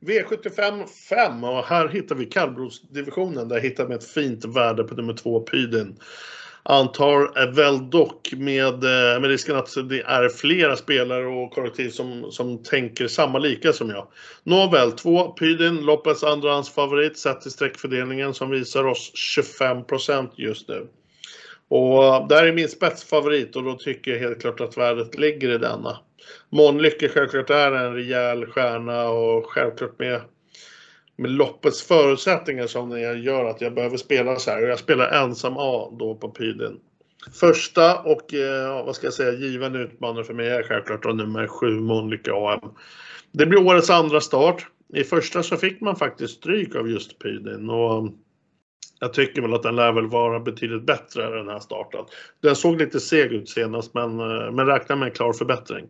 [0.05, 3.49] V75 5 och här hittar vi kallblodsdivisionen.
[3.49, 5.97] Där hittar vi ett fint värde på nummer 2 Pydin.
[6.63, 12.33] Antar väl dock med, eh, med risken att det är flera spelare och kollektiv som,
[12.33, 14.07] som tänker samma lika som jag.
[14.43, 20.87] Nåväl, 2 Pydin, loppets andrahandsfavorit sett till streckfördelningen som visar oss 25% just nu.
[21.69, 25.19] Och eh, det här är min spetsfavorit och då tycker jag helt klart att värdet
[25.19, 25.99] ligger i denna.
[26.51, 30.21] Månlycke självklart är en rejäl stjärna och självklart med,
[31.17, 34.63] med loppets förutsättningar som det gör att jag behöver spela så här.
[34.63, 36.81] Och jag spelar ensam A då på Pydin.
[37.33, 41.47] Första och eh, vad ska jag säga, given utmanare för mig är självklart då nummer
[41.47, 42.71] 7 Månlycke AM.
[43.33, 44.67] Det blir årets andra start.
[44.95, 48.09] I första så fick man faktiskt stryk av just Pydin och
[49.01, 52.05] jag tycker väl att den lär väl vara betydligt bättre den här starten.
[52.43, 55.85] Den såg lite seg ut senast men, eh, men räknar med en klar förbättring.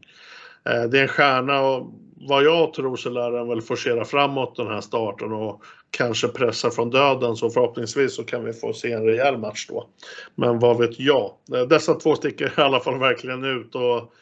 [0.64, 4.56] Eh, det är en stjärna och vad jag tror så lär den väl forcera framåt
[4.56, 8.92] den här starten och kanske pressa från döden så förhoppningsvis så kan vi få se
[8.92, 9.88] en rejäl match då.
[10.34, 11.32] Men vad vet jag?
[11.54, 14.12] Eh, dessa två sticker i alla fall verkligen ut och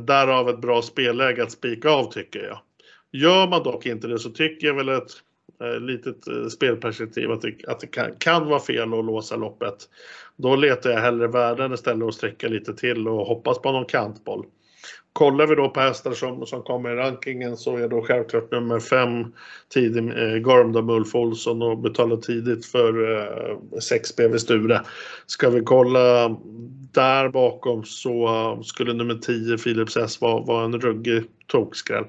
[0.00, 2.58] därav ett bra spelläge att spika av tycker jag.
[3.12, 5.10] Gör man dock inte det så tycker jag väl ett
[5.62, 9.88] Eh, litet eh, spelperspektiv att det, att det kan, kan vara fel att låsa loppet.
[10.36, 14.46] Då letar jag hellre värden istället och sträcka lite till och hoppas på någon kantboll.
[15.12, 18.80] Kollar vi då på hästar som, som kommer i rankingen så är då självklart nummer
[18.80, 19.32] 5
[19.68, 24.80] tidig eh, Gormdam Ulf Olsson och betalar tidigt för eh, 6 BV Sture.
[25.26, 26.36] Ska vi kolla
[26.92, 32.04] där bakom så eh, skulle nummer 10 Philips S vara, vara en ruggig tokskräll.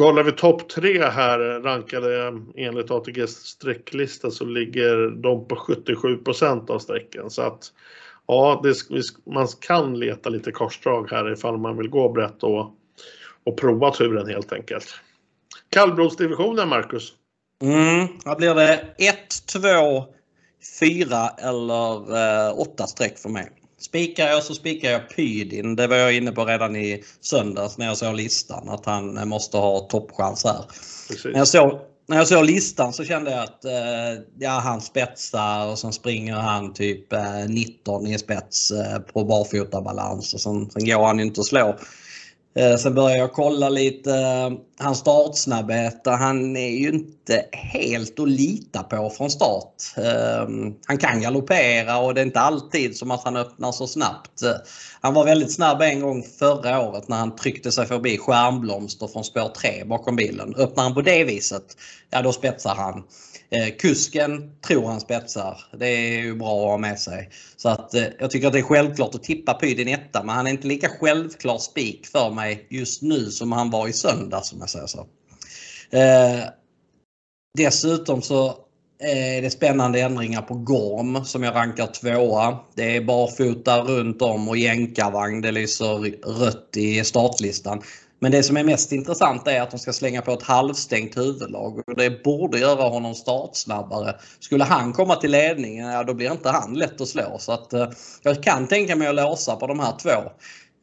[0.00, 6.78] Kollar vi topp tre här rankade enligt ATGs sträcklista så ligger de på 77% av
[6.78, 7.30] sträcken.
[7.30, 7.72] Så att
[8.26, 8.74] ja, det,
[9.34, 12.74] man kan leta lite korsdrag här ifall man vill gå brett och,
[13.44, 14.86] och prova turen helt enkelt.
[15.70, 17.12] Kallblodsdivisionen, Marcus?
[17.62, 19.60] Mm, här blir det 1, 2,
[20.80, 23.59] 4 eller 8 eh, streck för mig.
[23.80, 25.76] Spikar jag så spikar jag Pydin.
[25.76, 29.56] Det var jag inne på redan i söndags när jag såg listan att han måste
[29.56, 30.64] ha toppchans här.
[31.24, 35.66] När jag, såg, när jag såg listan så kände jag att eh, ja, han spetsar
[35.66, 40.86] och sen springer han typ eh, 19 i spets eh, på barfotabalans och sen, sen
[40.86, 41.76] går han inte att slå.
[42.54, 46.00] Eh, sen började jag kolla lite eh, hans startsnabbhet.
[46.04, 49.74] Han är ju inte helt att lita på från start.
[49.96, 54.42] Ehm, han kan galoppera och det är inte alltid som att han öppnar så snabbt.
[54.42, 54.50] Eh,
[55.00, 59.24] han var väldigt snabb en gång förra året när han tryckte sig förbi Stjärnblomster från
[59.24, 60.54] spår 3 bakom bilen.
[60.54, 61.76] Öppnar han på det viset,
[62.10, 63.02] ja då spetsar han.
[63.78, 65.60] Kusken tror han spetsar.
[65.78, 67.30] Det är ju bra att ha med sig.
[67.56, 70.50] Så att jag tycker att det är självklart att tippa Pydin etta men han är
[70.50, 74.70] inte lika självklar spik för mig just nu som han var i söndag som jag
[74.70, 75.06] säger så.
[75.90, 76.44] Eh,
[77.58, 78.54] dessutom så
[79.02, 82.58] är det spännande ändringar på Gorm som jag rankar tvåa.
[82.74, 85.40] Det är barfota runt om och jänkarvagn.
[85.40, 85.86] Det lyser
[86.40, 87.82] rött i startlistan.
[88.22, 91.78] Men det som är mest intressant är att de ska slänga på ett halvstängt huvudlag
[91.78, 94.14] och det borde göra honom startsnabbare.
[94.40, 97.36] Skulle han komma till ledningen, ja då blir inte han lätt att slå.
[97.38, 97.88] Så att, eh,
[98.22, 100.30] jag kan tänka mig att låsa på de här två.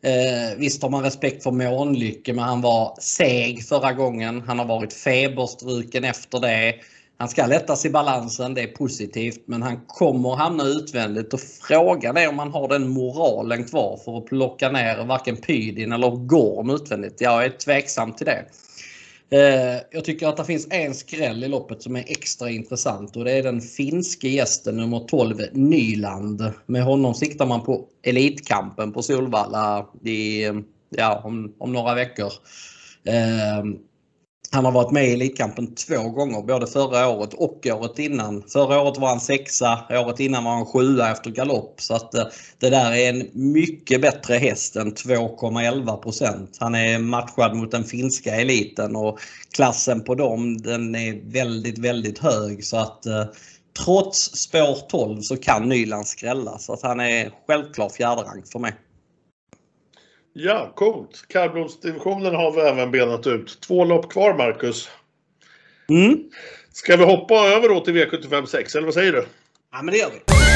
[0.08, 4.44] Eh, visst har man respekt för Månlycke men han var seg förra gången.
[4.48, 6.76] Han har varit feberstruken efter det.
[7.18, 12.18] Han ska lättas i balansen, det är positivt, men han kommer hamna utvändigt och frågan
[12.18, 16.70] är om han har den moralen kvar för att plocka ner varken Pydin eller Gorm
[16.70, 17.22] utvändigt.
[17.22, 18.46] Jag är tveksam till det.
[19.30, 23.26] Eh, jag tycker att det finns en skräll i loppet som är extra intressant och
[23.26, 26.52] det är den finske gästen nummer 12 Nyland.
[26.66, 30.44] Med honom siktar man på Elitkampen på Solvalla i,
[30.90, 32.32] ja, om, om några veckor.
[33.04, 33.64] Eh,
[34.52, 38.44] han har varit med i Elitkampen två gånger, både förra året och året innan.
[38.48, 41.82] Förra året var han sexa, året innan var han sjua efter galopp.
[41.82, 42.24] Så att eh,
[42.60, 48.36] det där är en mycket bättre häst än 2,11% Han är matchad mot den finska
[48.36, 49.20] eliten och
[49.56, 52.66] klassen på dem den är väldigt, väldigt hög.
[52.66, 53.26] Så att eh,
[53.86, 56.58] trots spår 12 så kan Nyland skrälla.
[56.58, 58.74] Så att han är självklar fjärde rank för mig.
[60.40, 61.26] Ja, coolt.
[61.28, 63.62] Kallblodsdivisionen har vi även benat ut.
[63.62, 64.90] Två lopp kvar, Marcus.
[65.90, 66.20] Mm.
[66.74, 69.26] Ska vi hoppa över då till V75 6, eller vad säger du?
[69.72, 70.47] Ja, men det gör vi.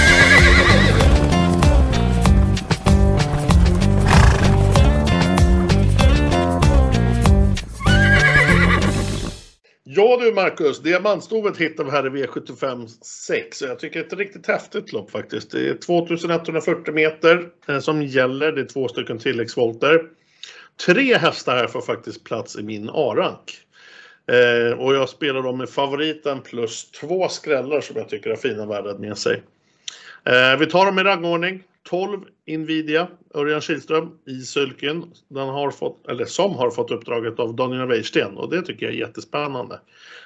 [9.93, 13.61] Ja du Marcus, diamantstovet hittar vi här i V75 6.
[13.61, 15.51] Jag tycker det är ett riktigt häftigt lopp faktiskt.
[15.51, 18.51] Det är 2140 meter eh, som gäller.
[18.51, 20.01] Det är två stycken tilläggsvolter.
[20.85, 23.57] Tre hästar här får faktiskt plats i min A-rank.
[24.31, 28.65] Eh, och jag spelar dem med favoriten plus två skrällar som jag tycker har fina
[28.65, 29.43] värden med sig.
[30.25, 31.63] Eh, vi tar dem i rangordning.
[31.89, 37.55] 12 Nvidia, Örjan Kihlström i Sylken, Den har fått, eller som har fått uppdraget av
[37.55, 39.79] Daniel Wäjersten och det tycker jag är jättespännande.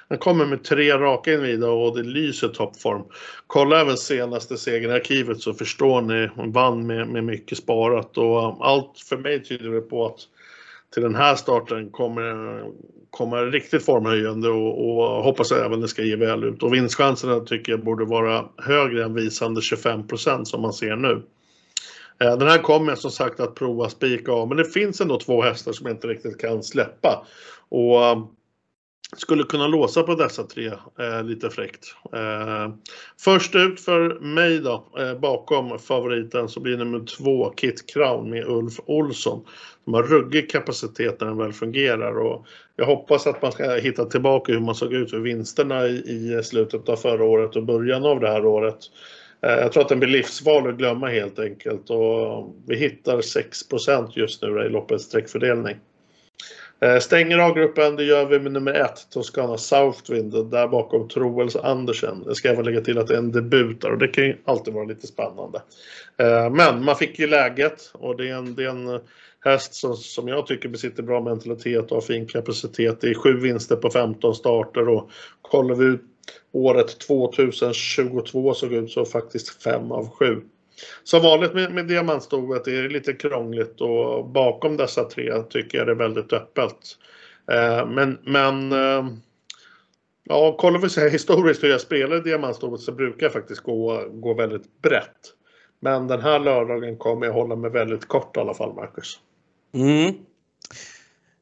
[0.08, 3.02] Den kommer med tre raka Nvidia och det lyser toppform.
[3.46, 8.18] Kolla även senaste segern i arkivet så förstår ni, hon vann med, med mycket sparat
[8.18, 10.20] och um, allt för mig tyder det på att
[10.94, 12.64] till den här starten kommer,
[13.10, 16.62] kommer riktigt formhöjande och, och hoppas även det ska ge väl ut.
[16.62, 21.22] Och vinstchanserna tycker jag borde vara högre än visande 25% som man ser nu.
[22.20, 25.18] Eh, den här kommer jag som sagt att prova spika av, men det finns ändå
[25.18, 27.26] två hästar som jag inte riktigt kan släppa.
[27.68, 28.18] Och eh,
[29.16, 30.66] skulle kunna låsa på dessa tre
[30.98, 31.94] eh, lite fräckt.
[32.12, 32.74] Eh,
[33.20, 38.44] först ut för mig då, eh, bakom favoriten, så blir nummer två Kit Crown med
[38.48, 39.44] Ulf Olsson.
[39.84, 44.04] De har ruggig kapacitet när den väl fungerar och jag hoppas att man ska hitta
[44.04, 48.04] tillbaka hur man såg ut för vinsterna i, i slutet av förra året och början
[48.04, 48.78] av det här året.
[49.40, 54.10] Eh, jag tror att den blir livsfarlig att glömma helt enkelt och vi hittar 6%
[54.14, 55.76] just nu i loppets sträckfördelning.
[56.80, 62.22] Eh, stänger A-gruppen, det gör vi med nummer ett, Toscana Southwind, där bakom Troels Andersen.
[62.26, 64.36] Jag ska även lägga till att det är en debut där och det kan ju
[64.44, 65.62] alltid vara lite spännande.
[66.16, 69.00] Eh, men man fick ju läget och det är en, det är en
[69.44, 73.00] häst som, som jag tycker besitter bra mentalitet och har fin kapacitet.
[73.00, 75.10] Det är sju vinster på 15 starter och
[75.42, 76.02] kollar vi ut
[76.52, 80.40] året 2022 såg ut så faktiskt fem av sju.
[81.04, 85.86] Som vanligt med, med diamantstovet är det lite krångligt och bakom dessa tre tycker jag
[85.86, 86.76] det är väldigt öppet.
[87.52, 89.06] Eh, men men eh,
[90.24, 94.34] ja, kollar vi så historiskt hur jag spelar diamantstovet så brukar jag faktiskt gå, gå
[94.34, 95.32] väldigt brett.
[95.80, 99.20] Men den här lördagen kommer jag hålla mig väldigt kort i alla fall, Marcus.
[99.74, 100.14] Mm.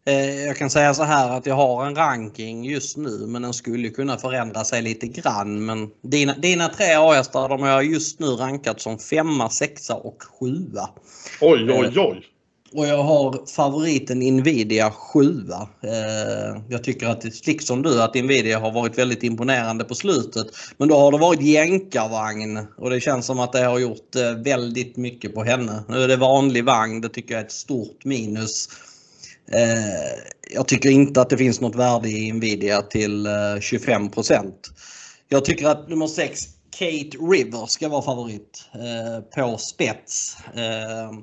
[0.07, 3.55] Eh, jag kan säga så här att jag har en ranking just nu men den
[3.55, 5.65] skulle kunna förändra sig lite grann.
[5.65, 10.23] Men dina, dina tre A-hästar de har jag just nu rankat som femma, sexa och
[10.23, 10.89] sjua.
[11.41, 12.31] Oj, oj, eh, oj!
[12.73, 15.69] Och jag har favoriten Nvidia sjua.
[15.83, 20.47] Eh, jag tycker att, liksom du, att Nvidia har varit väldigt imponerande på slutet.
[20.77, 24.97] Men då har det varit jänkarvagn och det känns som att det har gjort väldigt
[24.97, 25.85] mycket på henne.
[25.89, 28.69] Nu är det vanlig vagn, det tycker jag är ett stort minus.
[29.53, 30.19] Eh,
[30.51, 34.11] jag tycker inte att det finns något värde i Nvidia till eh, 25
[35.29, 40.37] Jag tycker att nummer 6 Kate River ska vara favorit eh, på spets.
[40.55, 41.19] Eh,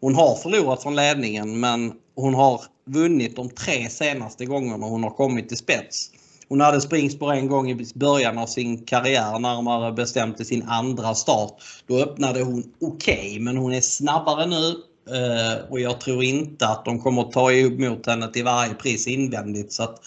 [0.00, 5.10] hon har förlorat från ledningen men hon har vunnit de tre senaste gångerna hon har
[5.10, 6.10] kommit till spets.
[6.48, 11.14] Hon hade springspår en gång i början av sin karriär, närmare bestämt i sin andra
[11.14, 11.62] start.
[11.86, 14.74] Då öppnade hon okej, okay, men hon är snabbare nu.
[15.10, 19.06] Eh, och jag tror inte att de kommer att ta emot henne till varje pris
[19.06, 19.72] invändigt.
[19.72, 20.00] Så att,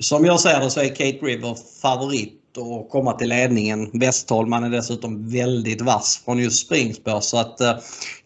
[0.00, 3.90] som jag ser det så är Kate River favorit att komma till ledningen.
[3.92, 7.20] Westholman är dessutom väldigt vass från just springspår.
[7.20, 7.76] Så att eh,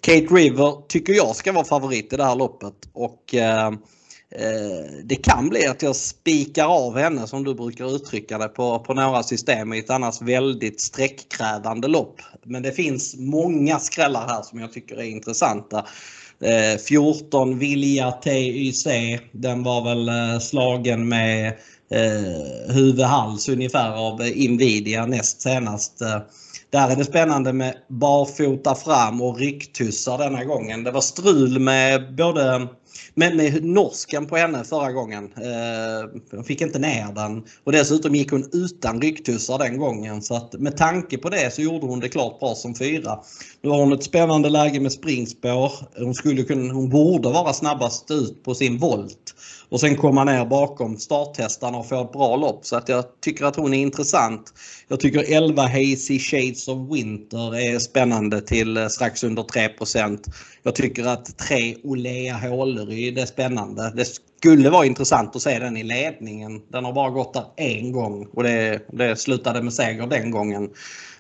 [0.00, 2.74] Kate River tycker jag ska vara favorit i det här loppet.
[2.92, 3.72] Och eh,
[4.36, 8.78] Eh, det kan bli att jag spikar av henne som du brukar uttrycka det på,
[8.78, 12.20] på några system i ett annars väldigt sträckkrävande lopp.
[12.44, 15.86] Men det finns många skrällar här som jag tycker är intressanta.
[16.40, 18.86] Eh, 14 Vilja TYC,
[19.32, 21.46] den var väl eh, slagen med
[21.90, 25.98] eh, huvudhals ungefär av Invidia näst senast.
[26.70, 30.84] Där är det spännande med barfota fram och rycktussar denna gången.
[30.84, 32.68] Det var strul med både
[33.14, 35.24] med, med norsken på henne förra gången.
[35.24, 37.44] Eh, hon fick inte ner den.
[37.64, 40.22] Och dessutom gick hon utan ryggtussar den gången.
[40.22, 43.18] Så att med tanke på det så gjorde hon det klart bra som fyra.
[43.62, 45.72] Nu har hon ett spännande läge med springspår.
[45.96, 49.34] Hon, skulle kunna, hon borde vara snabbast ut på sin volt
[49.70, 52.66] och sen komma ner bakom starthästarna och få ett bra lopp.
[52.66, 54.54] Så att jag tycker att hon är intressant.
[54.88, 60.18] Jag tycker 11 Hazy Shades of Winter är spännande till eh, strax under 3%
[60.62, 62.34] Jag tycker att 3 Olea
[62.80, 63.92] Håleryd är spännande.
[63.96, 66.62] Det skulle vara intressant att se den i ledningen.
[66.68, 70.70] Den har bara gått där en gång och det, det slutade med seger den gången.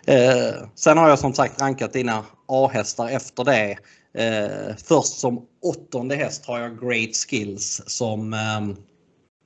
[0.06, 3.76] Eh, sen har jag som sagt rankat dina A-hästar efter det.
[4.14, 8.76] Eh, först som åttonde häst har jag Great Skills som ehm,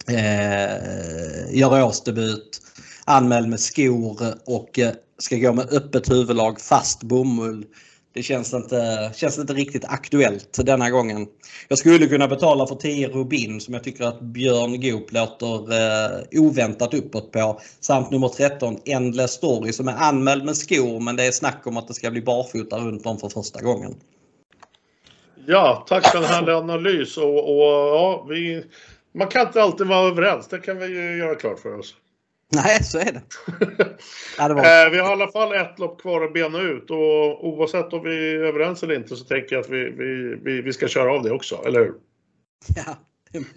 [0.09, 2.61] eh, gör årsdebut.
[3.05, 7.67] Anmäld med skor och eh, ska gå med öppet huvudlag, fast bomull
[8.15, 11.27] det känns inte, känns inte riktigt aktuellt denna gången.
[11.69, 16.41] Jag skulle kunna betala för 10 Rubin som jag tycker att Björn Goop låter eh,
[16.41, 17.61] oväntat uppåt på.
[17.81, 21.77] Samt nummer 13 Endless Story som är anmäld med skor men det är snack om
[21.77, 23.95] att det ska bli barfota runt om för första gången.
[25.47, 27.17] Ja, tack för en härlig analys.
[27.17, 28.65] Och, och, ja, vi,
[29.15, 31.95] man kan inte alltid vara överens, det kan vi ju göra klart för oss.
[32.65, 33.23] Nej, så är det.
[34.39, 34.87] ja, det var...
[34.87, 38.05] Eh, vi har i alla fall ett lopp kvar att bena ut och oavsett om
[38.05, 41.13] vi är överens eller inte så tänker jag att vi, vi, vi, vi ska köra
[41.13, 41.95] av det också, eller hur?
[42.77, 42.97] Ja,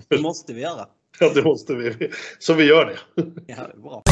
[0.10, 0.86] det måste vi göra.
[1.20, 2.12] ja, det måste vi.
[2.40, 3.24] Så vi gör det.
[3.48, 4.04] ja, det bra.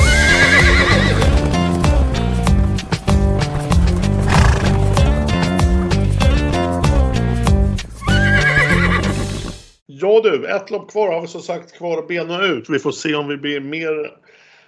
[9.88, 12.70] Ja du, ett lopp kvar har vi som sagt kvar att bena ut.
[12.70, 14.12] Vi får se om vi blir mer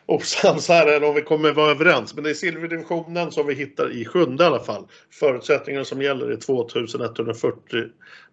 [0.08, 2.16] osams här eller om vi kommer vara överens.
[2.16, 4.88] Men det är silverdivisionen som vi hittar i sjunde i alla fall.
[5.12, 7.84] Förutsättningarna som gäller är 2140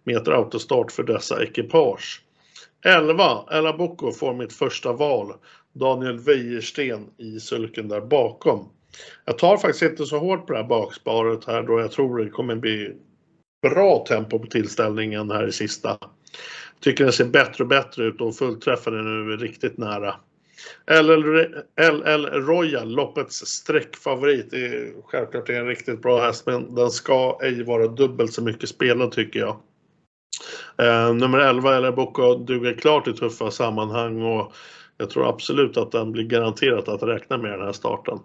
[0.03, 2.21] meter autostart för dessa ekipage.
[2.85, 5.33] 11, Ella Bocco får mitt första val.
[5.73, 8.69] Daniel Wäjersten i sulken där bakom.
[9.25, 12.29] Jag tar faktiskt inte så hårt på det här baksparet här då jag tror det
[12.29, 12.93] kommer bli
[13.61, 15.97] bra tempo på tillställningen här i sista
[16.85, 20.15] tycker den ser bättre och bättre ut och fullträffade nu riktigt nära.
[21.77, 27.87] LL Royal, loppets sträckfavorit, är självklart en riktigt bra häst men den ska ej vara
[27.87, 29.59] dubbelt så mycket spelad tycker jag.
[30.77, 34.53] Eh, nummer 11, eller Boko, duger klart i tuffa sammanhang och
[34.97, 38.19] jag tror absolut att den blir garanterat att räkna med den här starten.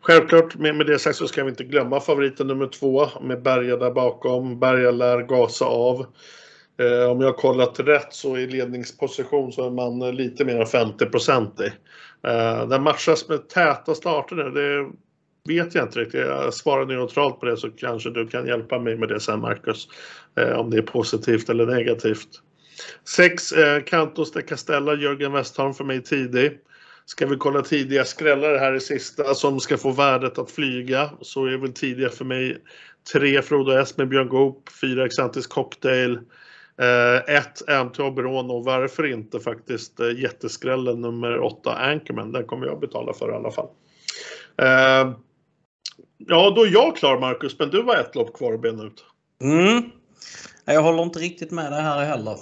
[0.00, 3.76] Självklart med, med det sagt så ska vi inte glömma favoriten nummer två med Berga
[3.76, 4.60] där bakom.
[4.60, 6.06] Berga lär gasa av.
[6.78, 10.60] Eh, om jag har kollat rätt så i ledningsposition så är man eh, lite mer
[10.60, 11.72] än 50 i.
[12.28, 14.90] Eh, den matchas med täta starter nu, det
[15.54, 16.20] vet jag inte riktigt.
[16.20, 19.88] Jag svarar neutralt på det så kanske du kan hjälpa mig med det sen Marcus.
[20.36, 22.28] Eh, om det är positivt eller negativt.
[23.04, 23.52] 6.
[23.52, 26.58] Eh, Cantos de Castella, Jörgen Westholm för mig tidig.
[27.06, 31.46] Ska vi kolla tidiga skrällare här i sista som ska få värdet att flyga så
[31.46, 32.58] är väl tidiga för mig
[33.12, 36.18] 3 Frodo S med Björn Goop, 4 Exantis Cocktail,
[36.80, 42.32] Eh, ett MT Oberon och varför inte faktiskt eh, jätteskrällen nummer 8 Anchorman.
[42.32, 43.68] Den kommer jag betala för i alla fall.
[44.56, 45.12] Eh,
[46.18, 49.04] ja, då är jag klar Marcus, men du har ett lopp kvar att bena ut.
[49.42, 49.82] Mm.
[50.64, 52.36] Jag håller inte riktigt med dig här heller.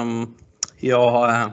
[0.00, 0.34] Um,
[0.78, 1.28] jag har...
[1.28, 1.50] Uh,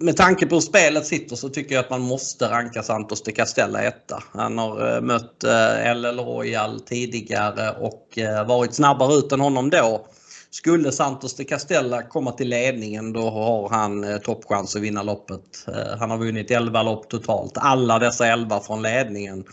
[0.00, 3.32] med tanke på hur spelet sitter så tycker jag att man måste ranka Santos de
[3.32, 4.22] Castella etta.
[4.32, 9.70] Han har eh, mött eh, LL Royal tidigare och eh, varit snabbare ut än honom
[9.70, 10.06] då.
[10.50, 15.66] Skulle Santos de Castella komma till ledningen då har han toppchans att vinna loppet.
[15.98, 17.52] Han har vunnit 11 lopp totalt.
[17.56, 19.44] Alla dessa 11 från ledningen.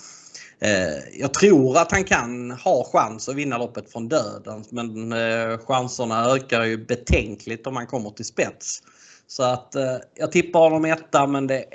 [1.20, 5.14] Jag tror att han kan ha chans att vinna loppet från döden men
[5.58, 8.82] chanserna ökar ju betänkligt om han kommer till spets.
[9.28, 11.66] Så att eh, jag tippar honom etta men det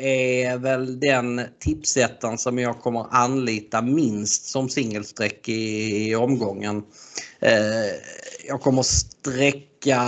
[0.43, 6.83] är väl den tipsettan som jag kommer anlita minst som singelsträck i, i omgången.
[7.41, 7.53] Eh,
[8.49, 10.03] jag kommer sträcka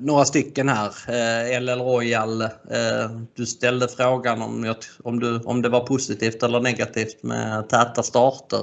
[0.00, 0.92] några stycken här.
[1.08, 6.42] Eh, LL Royal, eh, du ställde frågan om, jag, om, du, om det var positivt
[6.42, 8.60] eller negativt med täta starter.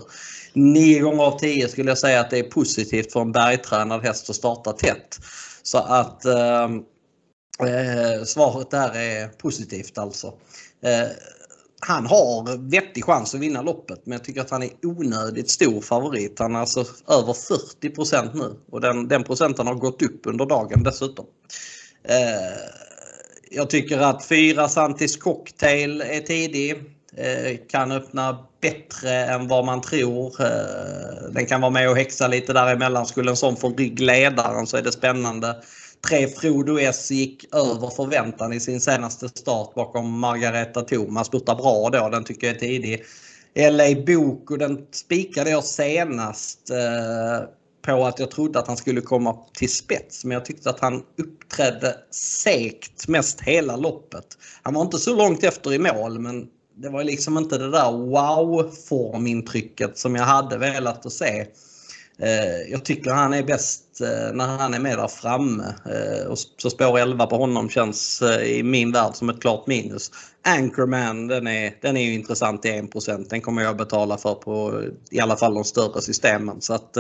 [0.54, 4.30] Nio gånger av tio skulle jag säga att det är positivt för en bergtränad häst
[4.30, 5.20] att starta tätt.
[5.64, 6.84] Så att ehm,
[7.60, 10.28] eh, svaret där är positivt alltså.
[10.84, 11.08] Eh,
[11.80, 15.82] han har vettig chans att vinna loppet men jag tycker att han är onödigt stor
[15.82, 16.40] favorit.
[16.40, 17.34] Han är alltså över
[17.82, 21.26] 40% nu och den, den procenten har gått upp under dagen dessutom.
[22.04, 22.60] Eh,
[23.52, 26.72] jag tycker att 4 Santis Cocktail är tidig.
[27.18, 30.42] Eh, kan öppna bättre än vad man tror.
[30.42, 33.06] Eh, den kan vara med och häxa lite däremellan.
[33.06, 35.56] Skulle en sån få ryggledaren så är det spännande.
[36.08, 41.28] Tre Frodo S gick över förväntan i sin senaste start bakom Margareta Thomas.
[41.28, 43.04] Spurtar bra då, den tycker jag är tidig.
[43.56, 47.40] LA Boko, den spikade jag senast eh,
[47.82, 50.26] på att jag trodde att han skulle komma till spets.
[50.26, 54.38] Men jag tyckte att han uppträdde segt mest hela loppet.
[54.62, 56.48] Han var inte så långt efter i mål men
[56.78, 61.46] det var liksom inte det där wow-formintrycket som jag hade velat att se.
[62.20, 65.74] Eh, jag tycker han är bäst eh, när han är med där framme.
[65.86, 70.12] Eh, och så spår 11 på honom känns i min värld som ett klart minus.
[70.44, 73.30] Anchorman den är, den är ju intressant i 1%.
[73.30, 76.62] Den kommer jag betala för på i alla fall de större systemen.
[76.62, 76.98] Så att,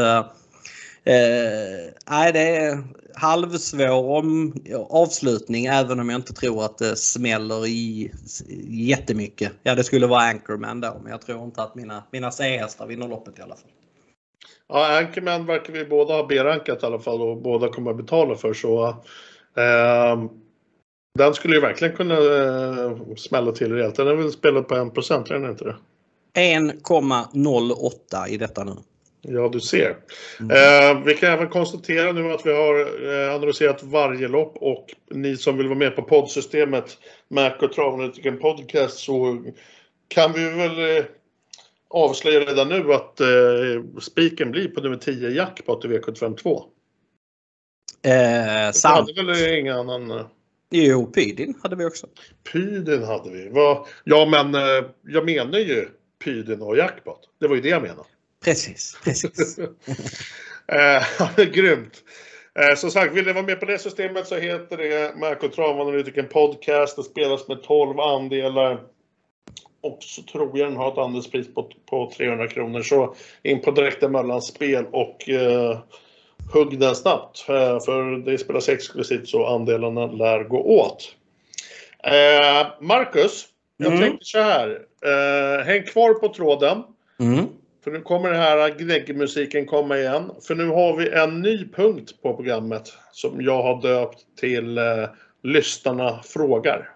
[1.07, 4.53] Eh, det är halvsvår om,
[4.89, 8.11] avslutning även om jag inte tror att det smäller i
[8.69, 9.51] jättemycket.
[9.63, 13.07] Ja, det skulle vara Anchorman då, men jag tror inte att mina, mina C-hästar vinner
[13.07, 13.71] loppet i alla fall.
[14.67, 18.35] Ja, Anchorman verkar vi båda ha B-rankat i alla fall och båda kommer att betala
[18.35, 18.53] för.
[18.53, 18.87] så
[19.57, 20.23] eh,
[21.17, 23.95] Den skulle ju verkligen kunna eh, smälla till rejält.
[23.95, 25.75] Den är väl spelad på 1 är den inte det?
[26.35, 28.75] 1,08 i detta nu.
[29.27, 29.97] Ja, du ser.
[30.39, 30.51] Mm.
[30.51, 35.37] Eh, vi kan även konstatera nu att vi har eh, analyserat varje lopp och ni
[35.37, 36.97] som vill vara med på poddsystemet
[37.27, 39.43] Mac och Travanalytiken Podcast så
[40.07, 41.03] kan vi väl
[41.89, 43.27] avslöja redan nu att eh,
[44.01, 46.63] spiken blir på nummer 10 jackpot i V752.
[48.03, 49.09] Eh, sant.
[49.17, 50.11] Hade väl ingen annan?
[50.11, 50.25] Eh...
[50.69, 52.07] Jo, Pydin hade vi också.
[52.51, 53.49] Pydin hade vi.
[53.49, 53.87] Va?
[54.03, 55.89] Ja, men eh, jag menar ju
[56.23, 57.19] Pydin och jackpot.
[57.39, 58.03] Det var ju det jag menade.
[58.43, 59.59] Precis, precis.
[60.67, 62.03] eh, grymt.
[62.59, 66.27] Eh, som sagt, vill ni vara med på det systemet så heter det Marco Travanalytiken
[66.27, 66.95] Podcast.
[66.95, 68.81] Det spelas med 12 andelar.
[69.85, 72.81] Och så tror jag den har ett andelspris på, på 300 kronor.
[72.81, 75.79] Så in på direkta mellan spel och eh,
[76.53, 77.45] hugg den snabbt.
[77.49, 81.15] Eh, för det spelas exklusivt så andelarna lär gå åt.
[82.03, 83.45] Eh, Marcus,
[83.77, 83.99] jag mm.
[83.99, 84.79] tänkte så här.
[85.05, 86.83] Eh, häng kvar på tråden.
[87.19, 87.45] Mm.
[87.83, 90.31] För nu kommer den här gnäggmusiken komma igen.
[90.47, 94.83] För nu har vi en ny punkt på programmet som jag har döpt till eh,
[95.43, 96.89] Lyssnarna frågar.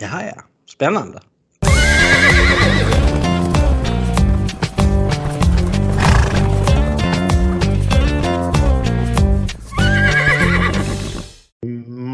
[0.00, 0.42] Jaha, ja.
[0.66, 1.20] Spännande.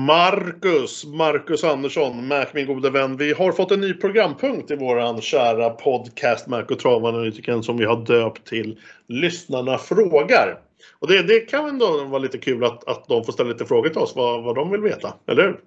[0.09, 3.17] Marcus, Marcus Andersson, Mac min gode vän.
[3.17, 7.85] Vi har fått en ny programpunkt i våran kära podcast Mac och travanalytikern som vi
[7.85, 8.79] har döpt till
[9.09, 10.59] Lyssnarna frågar.
[10.99, 13.89] Och det, det kan ändå vara lite kul att, att de får ställa lite frågor
[13.89, 15.61] till oss vad, vad de vill veta, eller hur?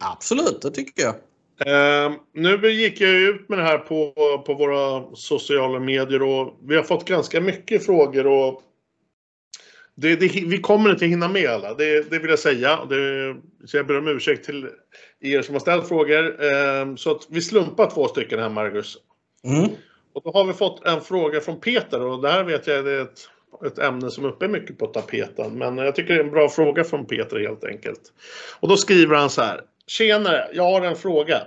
[0.00, 1.14] Absolut, det tycker jag.
[1.66, 4.12] Uh, nu gick jag ut med det här på,
[4.46, 8.62] på våra sociala medier och vi har fått ganska mycket frågor och
[10.00, 12.84] det, det, vi kommer inte hinna med alla, det, det vill jag säga.
[12.84, 13.36] Det,
[13.66, 14.68] så jag ber om ursäkt till
[15.20, 16.44] er som har ställt frågor.
[16.44, 18.96] Eh, så att vi slumpar två stycken här, Marcus.
[19.44, 19.70] Mm.
[20.12, 23.02] Och då har vi fått en fråga från Peter och det här vet jag är
[23.02, 23.28] ett,
[23.66, 25.58] ett ämne som är uppe mycket på tapeten.
[25.58, 28.00] Men jag tycker det är en bra fråga från Peter helt enkelt.
[28.60, 29.60] Och då skriver han så här.
[29.86, 31.42] Tjenare, jag har en fråga.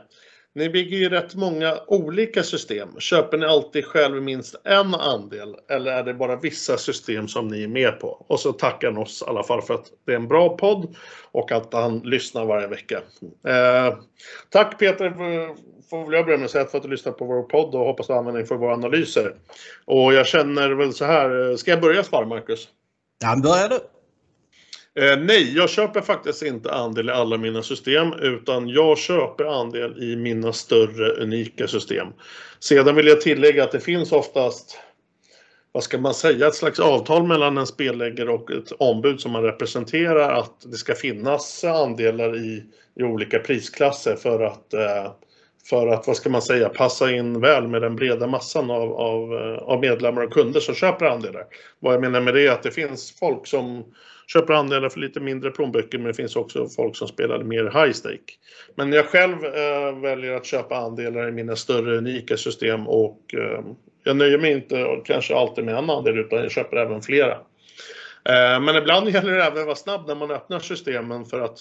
[0.53, 2.99] Ni bygger ju rätt många olika system.
[2.99, 7.63] Köper ni alltid själv minst en andel eller är det bara vissa system som ni
[7.63, 8.25] är med på?
[8.27, 10.95] Och så tackar han oss i alla fall för att det är en bra podd
[11.31, 13.01] och att han lyssnar varje vecka.
[13.47, 13.97] Eh,
[14.49, 15.55] tack Peter, eh,
[15.89, 18.07] får jag börja med att säga för att du lyssnar på vår podd och hoppas
[18.07, 19.35] du använder för våra analyser.
[19.85, 22.67] Och jag känner väl så här, eh, ska jag börja svara Marcus?
[23.21, 23.79] Ja, börja du.
[24.99, 30.03] Eh, nej, jag köper faktiskt inte andel i alla mina system utan jag köper andel
[30.03, 32.07] i mina större unika system.
[32.59, 34.79] Sedan vill jag tillägga att det finns oftast,
[35.71, 39.43] vad ska man säga, ett slags avtal mellan en spelläggare och ett ombud som man
[39.43, 42.63] representerar att det ska finnas andelar i,
[42.99, 45.11] i olika prisklasser för att eh,
[45.69, 49.33] för att, vad ska man säga, passa in väl med den breda massan av, av,
[49.33, 51.45] eh, av medlemmar och kunder som köper andelar.
[51.79, 53.83] Vad jag menar med det är att det finns folk som
[54.33, 57.91] köper andelar för lite mindre plånböcker men det finns också folk som spelar mer high
[57.91, 58.33] stake.
[58.75, 63.63] Men jag själv eh, väljer att köpa andelar i mina större unika system och eh,
[64.03, 67.31] jag nöjer mig inte kanske alltid med en andel utan jag köper även flera.
[68.25, 71.59] Eh, men ibland gäller det även att vara snabb när man öppnar systemen för att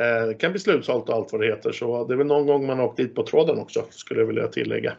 [0.00, 2.46] eh, det kan bli slutsålt och allt vad det heter så det är väl någon
[2.46, 4.92] gång man har åkt dit på tråden också skulle jag vilja tillägga.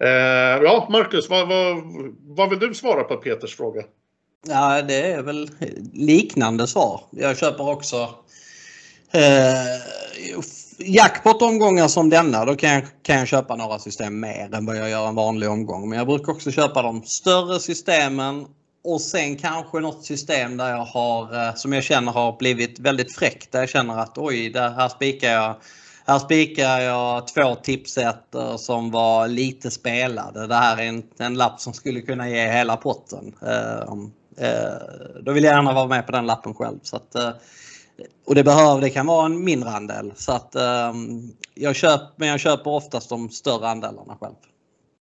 [0.00, 1.76] Eh, ja, Marcus, vad, vad,
[2.22, 3.82] vad vill du svara på Peters fråga?
[4.48, 5.50] Ja, det är väl
[5.92, 7.00] liknande svar.
[7.10, 8.14] Jag köper också
[9.10, 9.80] eh,
[10.78, 12.44] jackpot-omgångar som denna.
[12.44, 15.50] Då kan jag, kan jag köpa några system mer än vad jag gör en vanlig
[15.50, 15.88] omgång.
[15.88, 18.46] Men jag brukar också köpa de större systemen
[18.84, 23.14] och sen kanske något system där jag har, eh, som jag känner har blivit väldigt
[23.14, 23.52] fräckt.
[23.52, 25.56] Där jag känner att oj, där här spikar jag
[26.06, 30.46] här spikar jag två tipsetter som var lite spelade.
[30.46, 33.34] Det här är en, en lapp som skulle kunna ge hela potten.
[33.42, 33.94] Eh,
[34.38, 36.78] Eh, Då vill jag gärna vara med på den lappen själv.
[36.82, 37.30] Så att, eh,
[38.26, 40.12] och det behöver, det kan vara en mindre andel.
[40.16, 41.20] Så att, ehm,
[41.54, 44.34] jag köp, men jag köper oftast de större andelarna själv.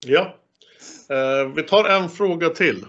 [0.06, 0.36] Ja.
[1.10, 2.86] Eh, vi tar en fråga till.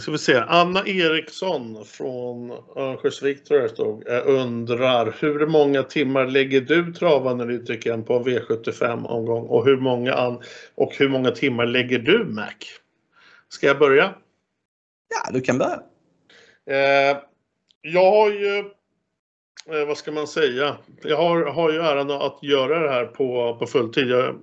[0.00, 0.36] ska vi se.
[0.48, 8.14] Anna Eriksson från Örnsköldsvik tror jag stod, undrar hur många timmar lägger du travanalytikern på
[8.16, 10.38] en V75 omgång och hur många,
[10.74, 12.52] och hur många timmar lägger du Mac?
[13.48, 14.14] Ska jag börja?
[15.14, 15.82] Ja, du kan börja.
[16.66, 17.18] Eh,
[17.82, 22.78] jag har ju, eh, vad ska man säga, jag har, har ju äran att göra
[22.78, 24.08] det här på, på fulltid.
[24.08, 24.40] Jag,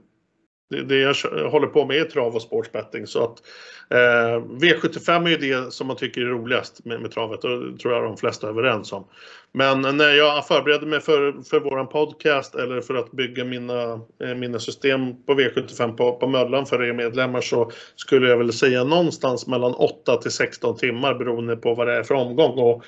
[0.69, 1.15] det, det jag
[1.49, 3.41] håller på med är trav och sportsbetting så att
[3.89, 7.77] eh, V75 är ju det som man tycker är roligast med, med travet och det
[7.77, 9.05] tror jag de flesta är överens om.
[9.51, 13.91] Men när jag förberedde mig för, för våran podcast eller för att bygga mina,
[14.23, 18.53] eh, mina system på V75 på, på Möllan för er medlemmar så skulle jag väl
[18.53, 22.59] säga någonstans mellan 8 till 16 timmar beroende på vad det är för omgång.
[22.59, 22.83] Och,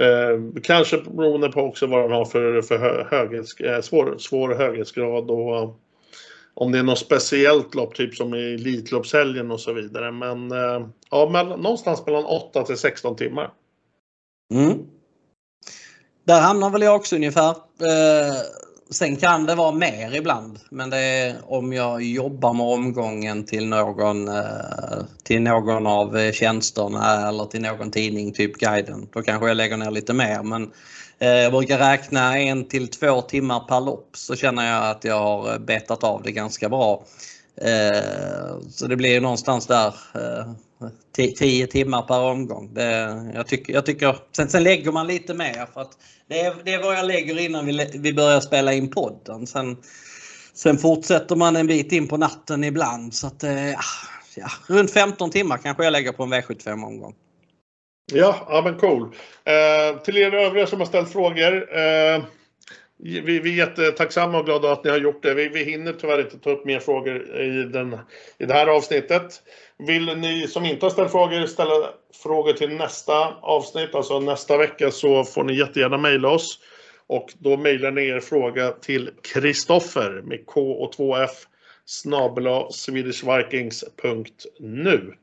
[0.00, 5.30] Eh, kanske beroende på också vad den har för, för höghets, eh, svår, svår höghetsgrad
[5.30, 5.80] och
[6.60, 10.12] om det är något speciellt lopp, typ som i Elitloppshelgen och så vidare.
[10.12, 13.50] Men eh, ja, mellan, någonstans mellan 8 till 16 timmar.
[14.54, 14.78] Mm.
[16.24, 17.50] Där hamnar väl jag också ungefär.
[17.50, 18.36] Eh,
[18.90, 20.58] sen kan det vara mer ibland.
[20.70, 27.28] Men det är om jag jobbar med omgången till någon, eh, till någon av tjänsterna
[27.28, 29.08] eller till någon tidning, typ guiden.
[29.12, 30.42] Då kanske jag lägger ner lite mer.
[30.42, 30.70] Men
[31.20, 35.20] Eh, jag brukar räkna en till två timmar per lopp så känner jag att jag
[35.20, 37.04] har eh, betat av det ganska bra.
[37.56, 39.94] Eh, så det blir någonstans där
[41.14, 42.74] 10 timmar per omgång.
[42.74, 45.90] Det, jag, tycker, jag tycker, sen, sen lägger man lite mer för att
[46.28, 49.46] det är, det är vad jag lägger innan vi, vi börjar spela in podden.
[49.46, 49.76] Sen,
[50.54, 53.44] sen fortsätter man en bit in på natten ibland så att
[54.34, 57.14] ja, runt 15 timmar kanske jag lägger på en V75 omgång.
[58.12, 59.02] Ja, ja men cool.
[59.44, 61.78] Eh, till er övriga som har ställt frågor.
[61.78, 62.22] Eh,
[63.00, 65.34] vi, vi är jättetacksamma och glada att ni har gjort det.
[65.34, 67.98] Vi, vi hinner tyvärr inte ta upp mer frågor i, den,
[68.38, 69.42] i det här avsnittet.
[69.78, 71.90] Vill ni som inte har ställt frågor ställa
[72.22, 76.58] frågor till nästa avsnitt, alltså nästa vecka, så får ni jättegärna mejla oss.
[77.06, 81.30] Och då mejlar ni er fråga till Kristoffer med K och 2F
[81.84, 85.14] snabel swedishvikings.nu.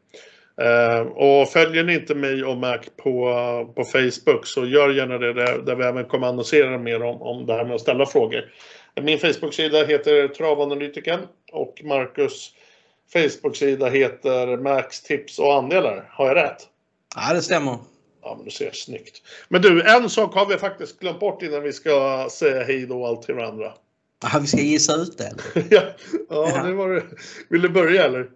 [0.61, 5.33] Uh, och följer ni inte mig och Mac på, på Facebook så gör gärna det
[5.33, 8.41] där, där vi även kommer annonsera mer om, om det här med att ställa frågor.
[9.01, 11.19] Min Facebook-sida heter Travanalytiken
[11.51, 12.51] och Marcus
[13.13, 16.09] Facebook-sida heter Max tips och andelar.
[16.11, 16.67] Har jag rätt?
[17.15, 17.77] Ja, det stämmer.
[18.21, 19.21] Ja, men du ser snyggt.
[19.49, 23.01] Men du, en sak har vi faktiskt glömt bort innan vi ska säga hej då
[23.01, 23.73] och allt till varandra.
[24.23, 25.33] Ja, vi ska gissa ut det.
[25.69, 25.81] ja,
[26.29, 27.03] ja, det var det.
[27.49, 28.29] Vill du börja eller?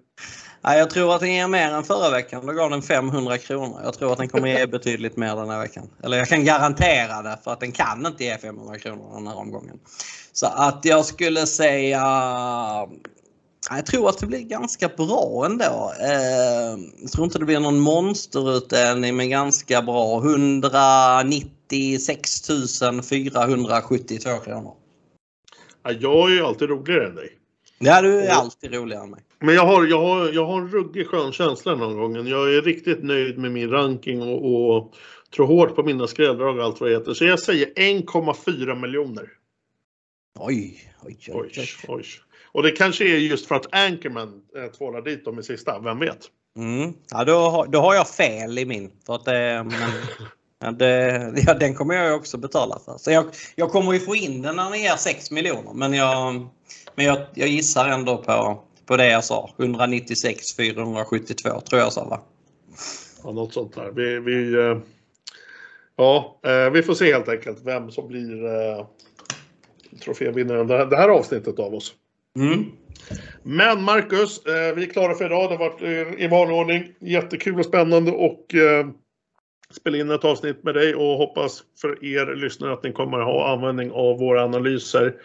[0.62, 2.46] Ja, jag tror att den ger mer än förra veckan.
[2.46, 3.82] Då gav den 500 kronor.
[3.84, 5.90] Jag tror att den kommer ge betydligt mer den här veckan.
[6.04, 9.38] Eller jag kan garantera det för att den kan inte ge 500 kronor den här
[9.38, 9.80] omgången.
[10.32, 12.02] Så att jag skulle säga...
[13.70, 15.94] Jag tror att det blir ganska bra ändå.
[16.00, 20.18] Eh, jag tror inte det blir någon monsterutdelning men ganska bra.
[20.18, 22.48] 196
[23.10, 24.74] 472 kronor.
[25.84, 27.30] Jag är ju alltid roligare än dig.
[27.80, 29.22] Ja, du är alltid roligare än mig.
[29.40, 32.28] Men jag har, jag har, jag har en ruggig skön känsla den här gången.
[32.28, 34.94] Jag är riktigt nöjd med min ranking och, och
[35.36, 37.14] tror hårt på mina skrälldrag och allt vad det heter.
[37.14, 39.30] Så jag säger 1,4 miljoner.
[40.40, 41.68] Oj, oj, oj, oj.
[41.88, 42.06] oj.
[42.52, 46.00] Och det kanske är just för att Anchorman eh, tvålar dit dem i sista, vem
[46.00, 46.20] vet?
[46.58, 46.94] Mm.
[47.12, 48.92] Ja, då, har, då har jag fel i min.
[49.06, 49.74] För att, eh, men,
[50.62, 52.98] ja, det, ja, den kommer jag också betala för.
[52.98, 53.26] Så jag,
[53.56, 55.74] jag kommer ju få in den när ni ger 6 miljoner.
[55.74, 56.48] Men, jag,
[56.96, 59.50] men jag, jag gissar ändå på på det jag sa.
[59.60, 62.22] 196 472 tror jag sa va?
[63.24, 63.92] Ja, något sånt där.
[63.92, 64.78] Vi, vi, eh,
[65.96, 68.86] ja, eh, vi får se helt enkelt vem som blir eh,
[70.04, 71.94] trofévinnaren det här avsnittet av oss.
[72.36, 72.66] Mm.
[73.44, 75.50] Men Marcus, vi är klara för idag.
[75.50, 75.82] Det har varit
[76.20, 78.46] i vanlig ordning jättekul och spännande och
[79.74, 83.26] spela in ett avsnitt med dig och hoppas för er lyssnare att ni kommer att
[83.26, 85.16] ha användning av våra analyser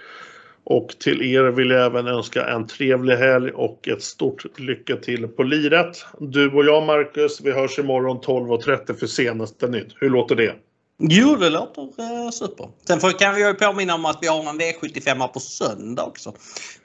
[0.65, 5.29] och till er vill jag även önska en trevlig helg och ett stort lycka till
[5.29, 6.05] på liret.
[6.19, 9.89] Du och jag Marcus, vi hörs imorgon 12.30 för senaste nytt.
[10.01, 10.55] Hur låter det?
[10.99, 12.69] Jo, det låter eh, super.
[12.87, 16.33] Sen får, kan vi ju påminna om att vi har en V75 på söndag också.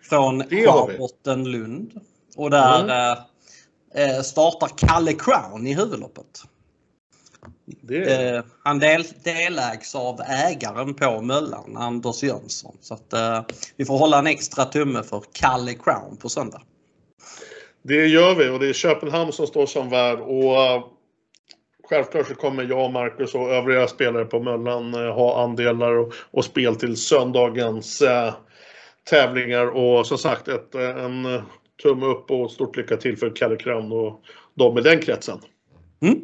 [0.10, 0.44] Från
[1.26, 1.92] Lund.
[2.36, 3.18] Och där mm.
[3.96, 6.44] eh, startar Kalle Crown i huvudloppet.
[7.92, 12.78] Eh, han del, delägs av ägaren på Möllan, Anders Jönsson.
[12.82, 13.42] Så att, eh,
[13.78, 16.62] vi får hålla en extra tumme för Kalle Crown på söndag.
[17.82, 20.20] Det gör vi och det är Köpenhamn som står som värd.
[20.20, 20.86] Och uh,
[21.90, 26.46] självklart så kommer jag, Marcus och övriga spelare på Möllan uh, ha andelar och, och,
[26.46, 28.34] spel till söndagens uh,
[29.10, 29.66] tävlingar.
[29.66, 31.42] Och som sagt, ett, en
[31.84, 34.22] tumme upp och stort lycka till för Kalle Crown och
[34.56, 35.40] de i den kretsen.
[36.02, 36.20] Mm.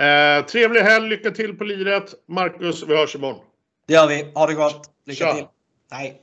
[0.00, 2.14] Eh, trevlig helg, lycka till på liret.
[2.28, 3.44] Marcus, vi hörs imorgon.
[3.86, 4.32] Det gör vi.
[4.34, 4.90] Ha det gott.
[5.06, 5.34] Lycka Tja.
[5.34, 5.46] till.
[5.90, 6.22] Hej.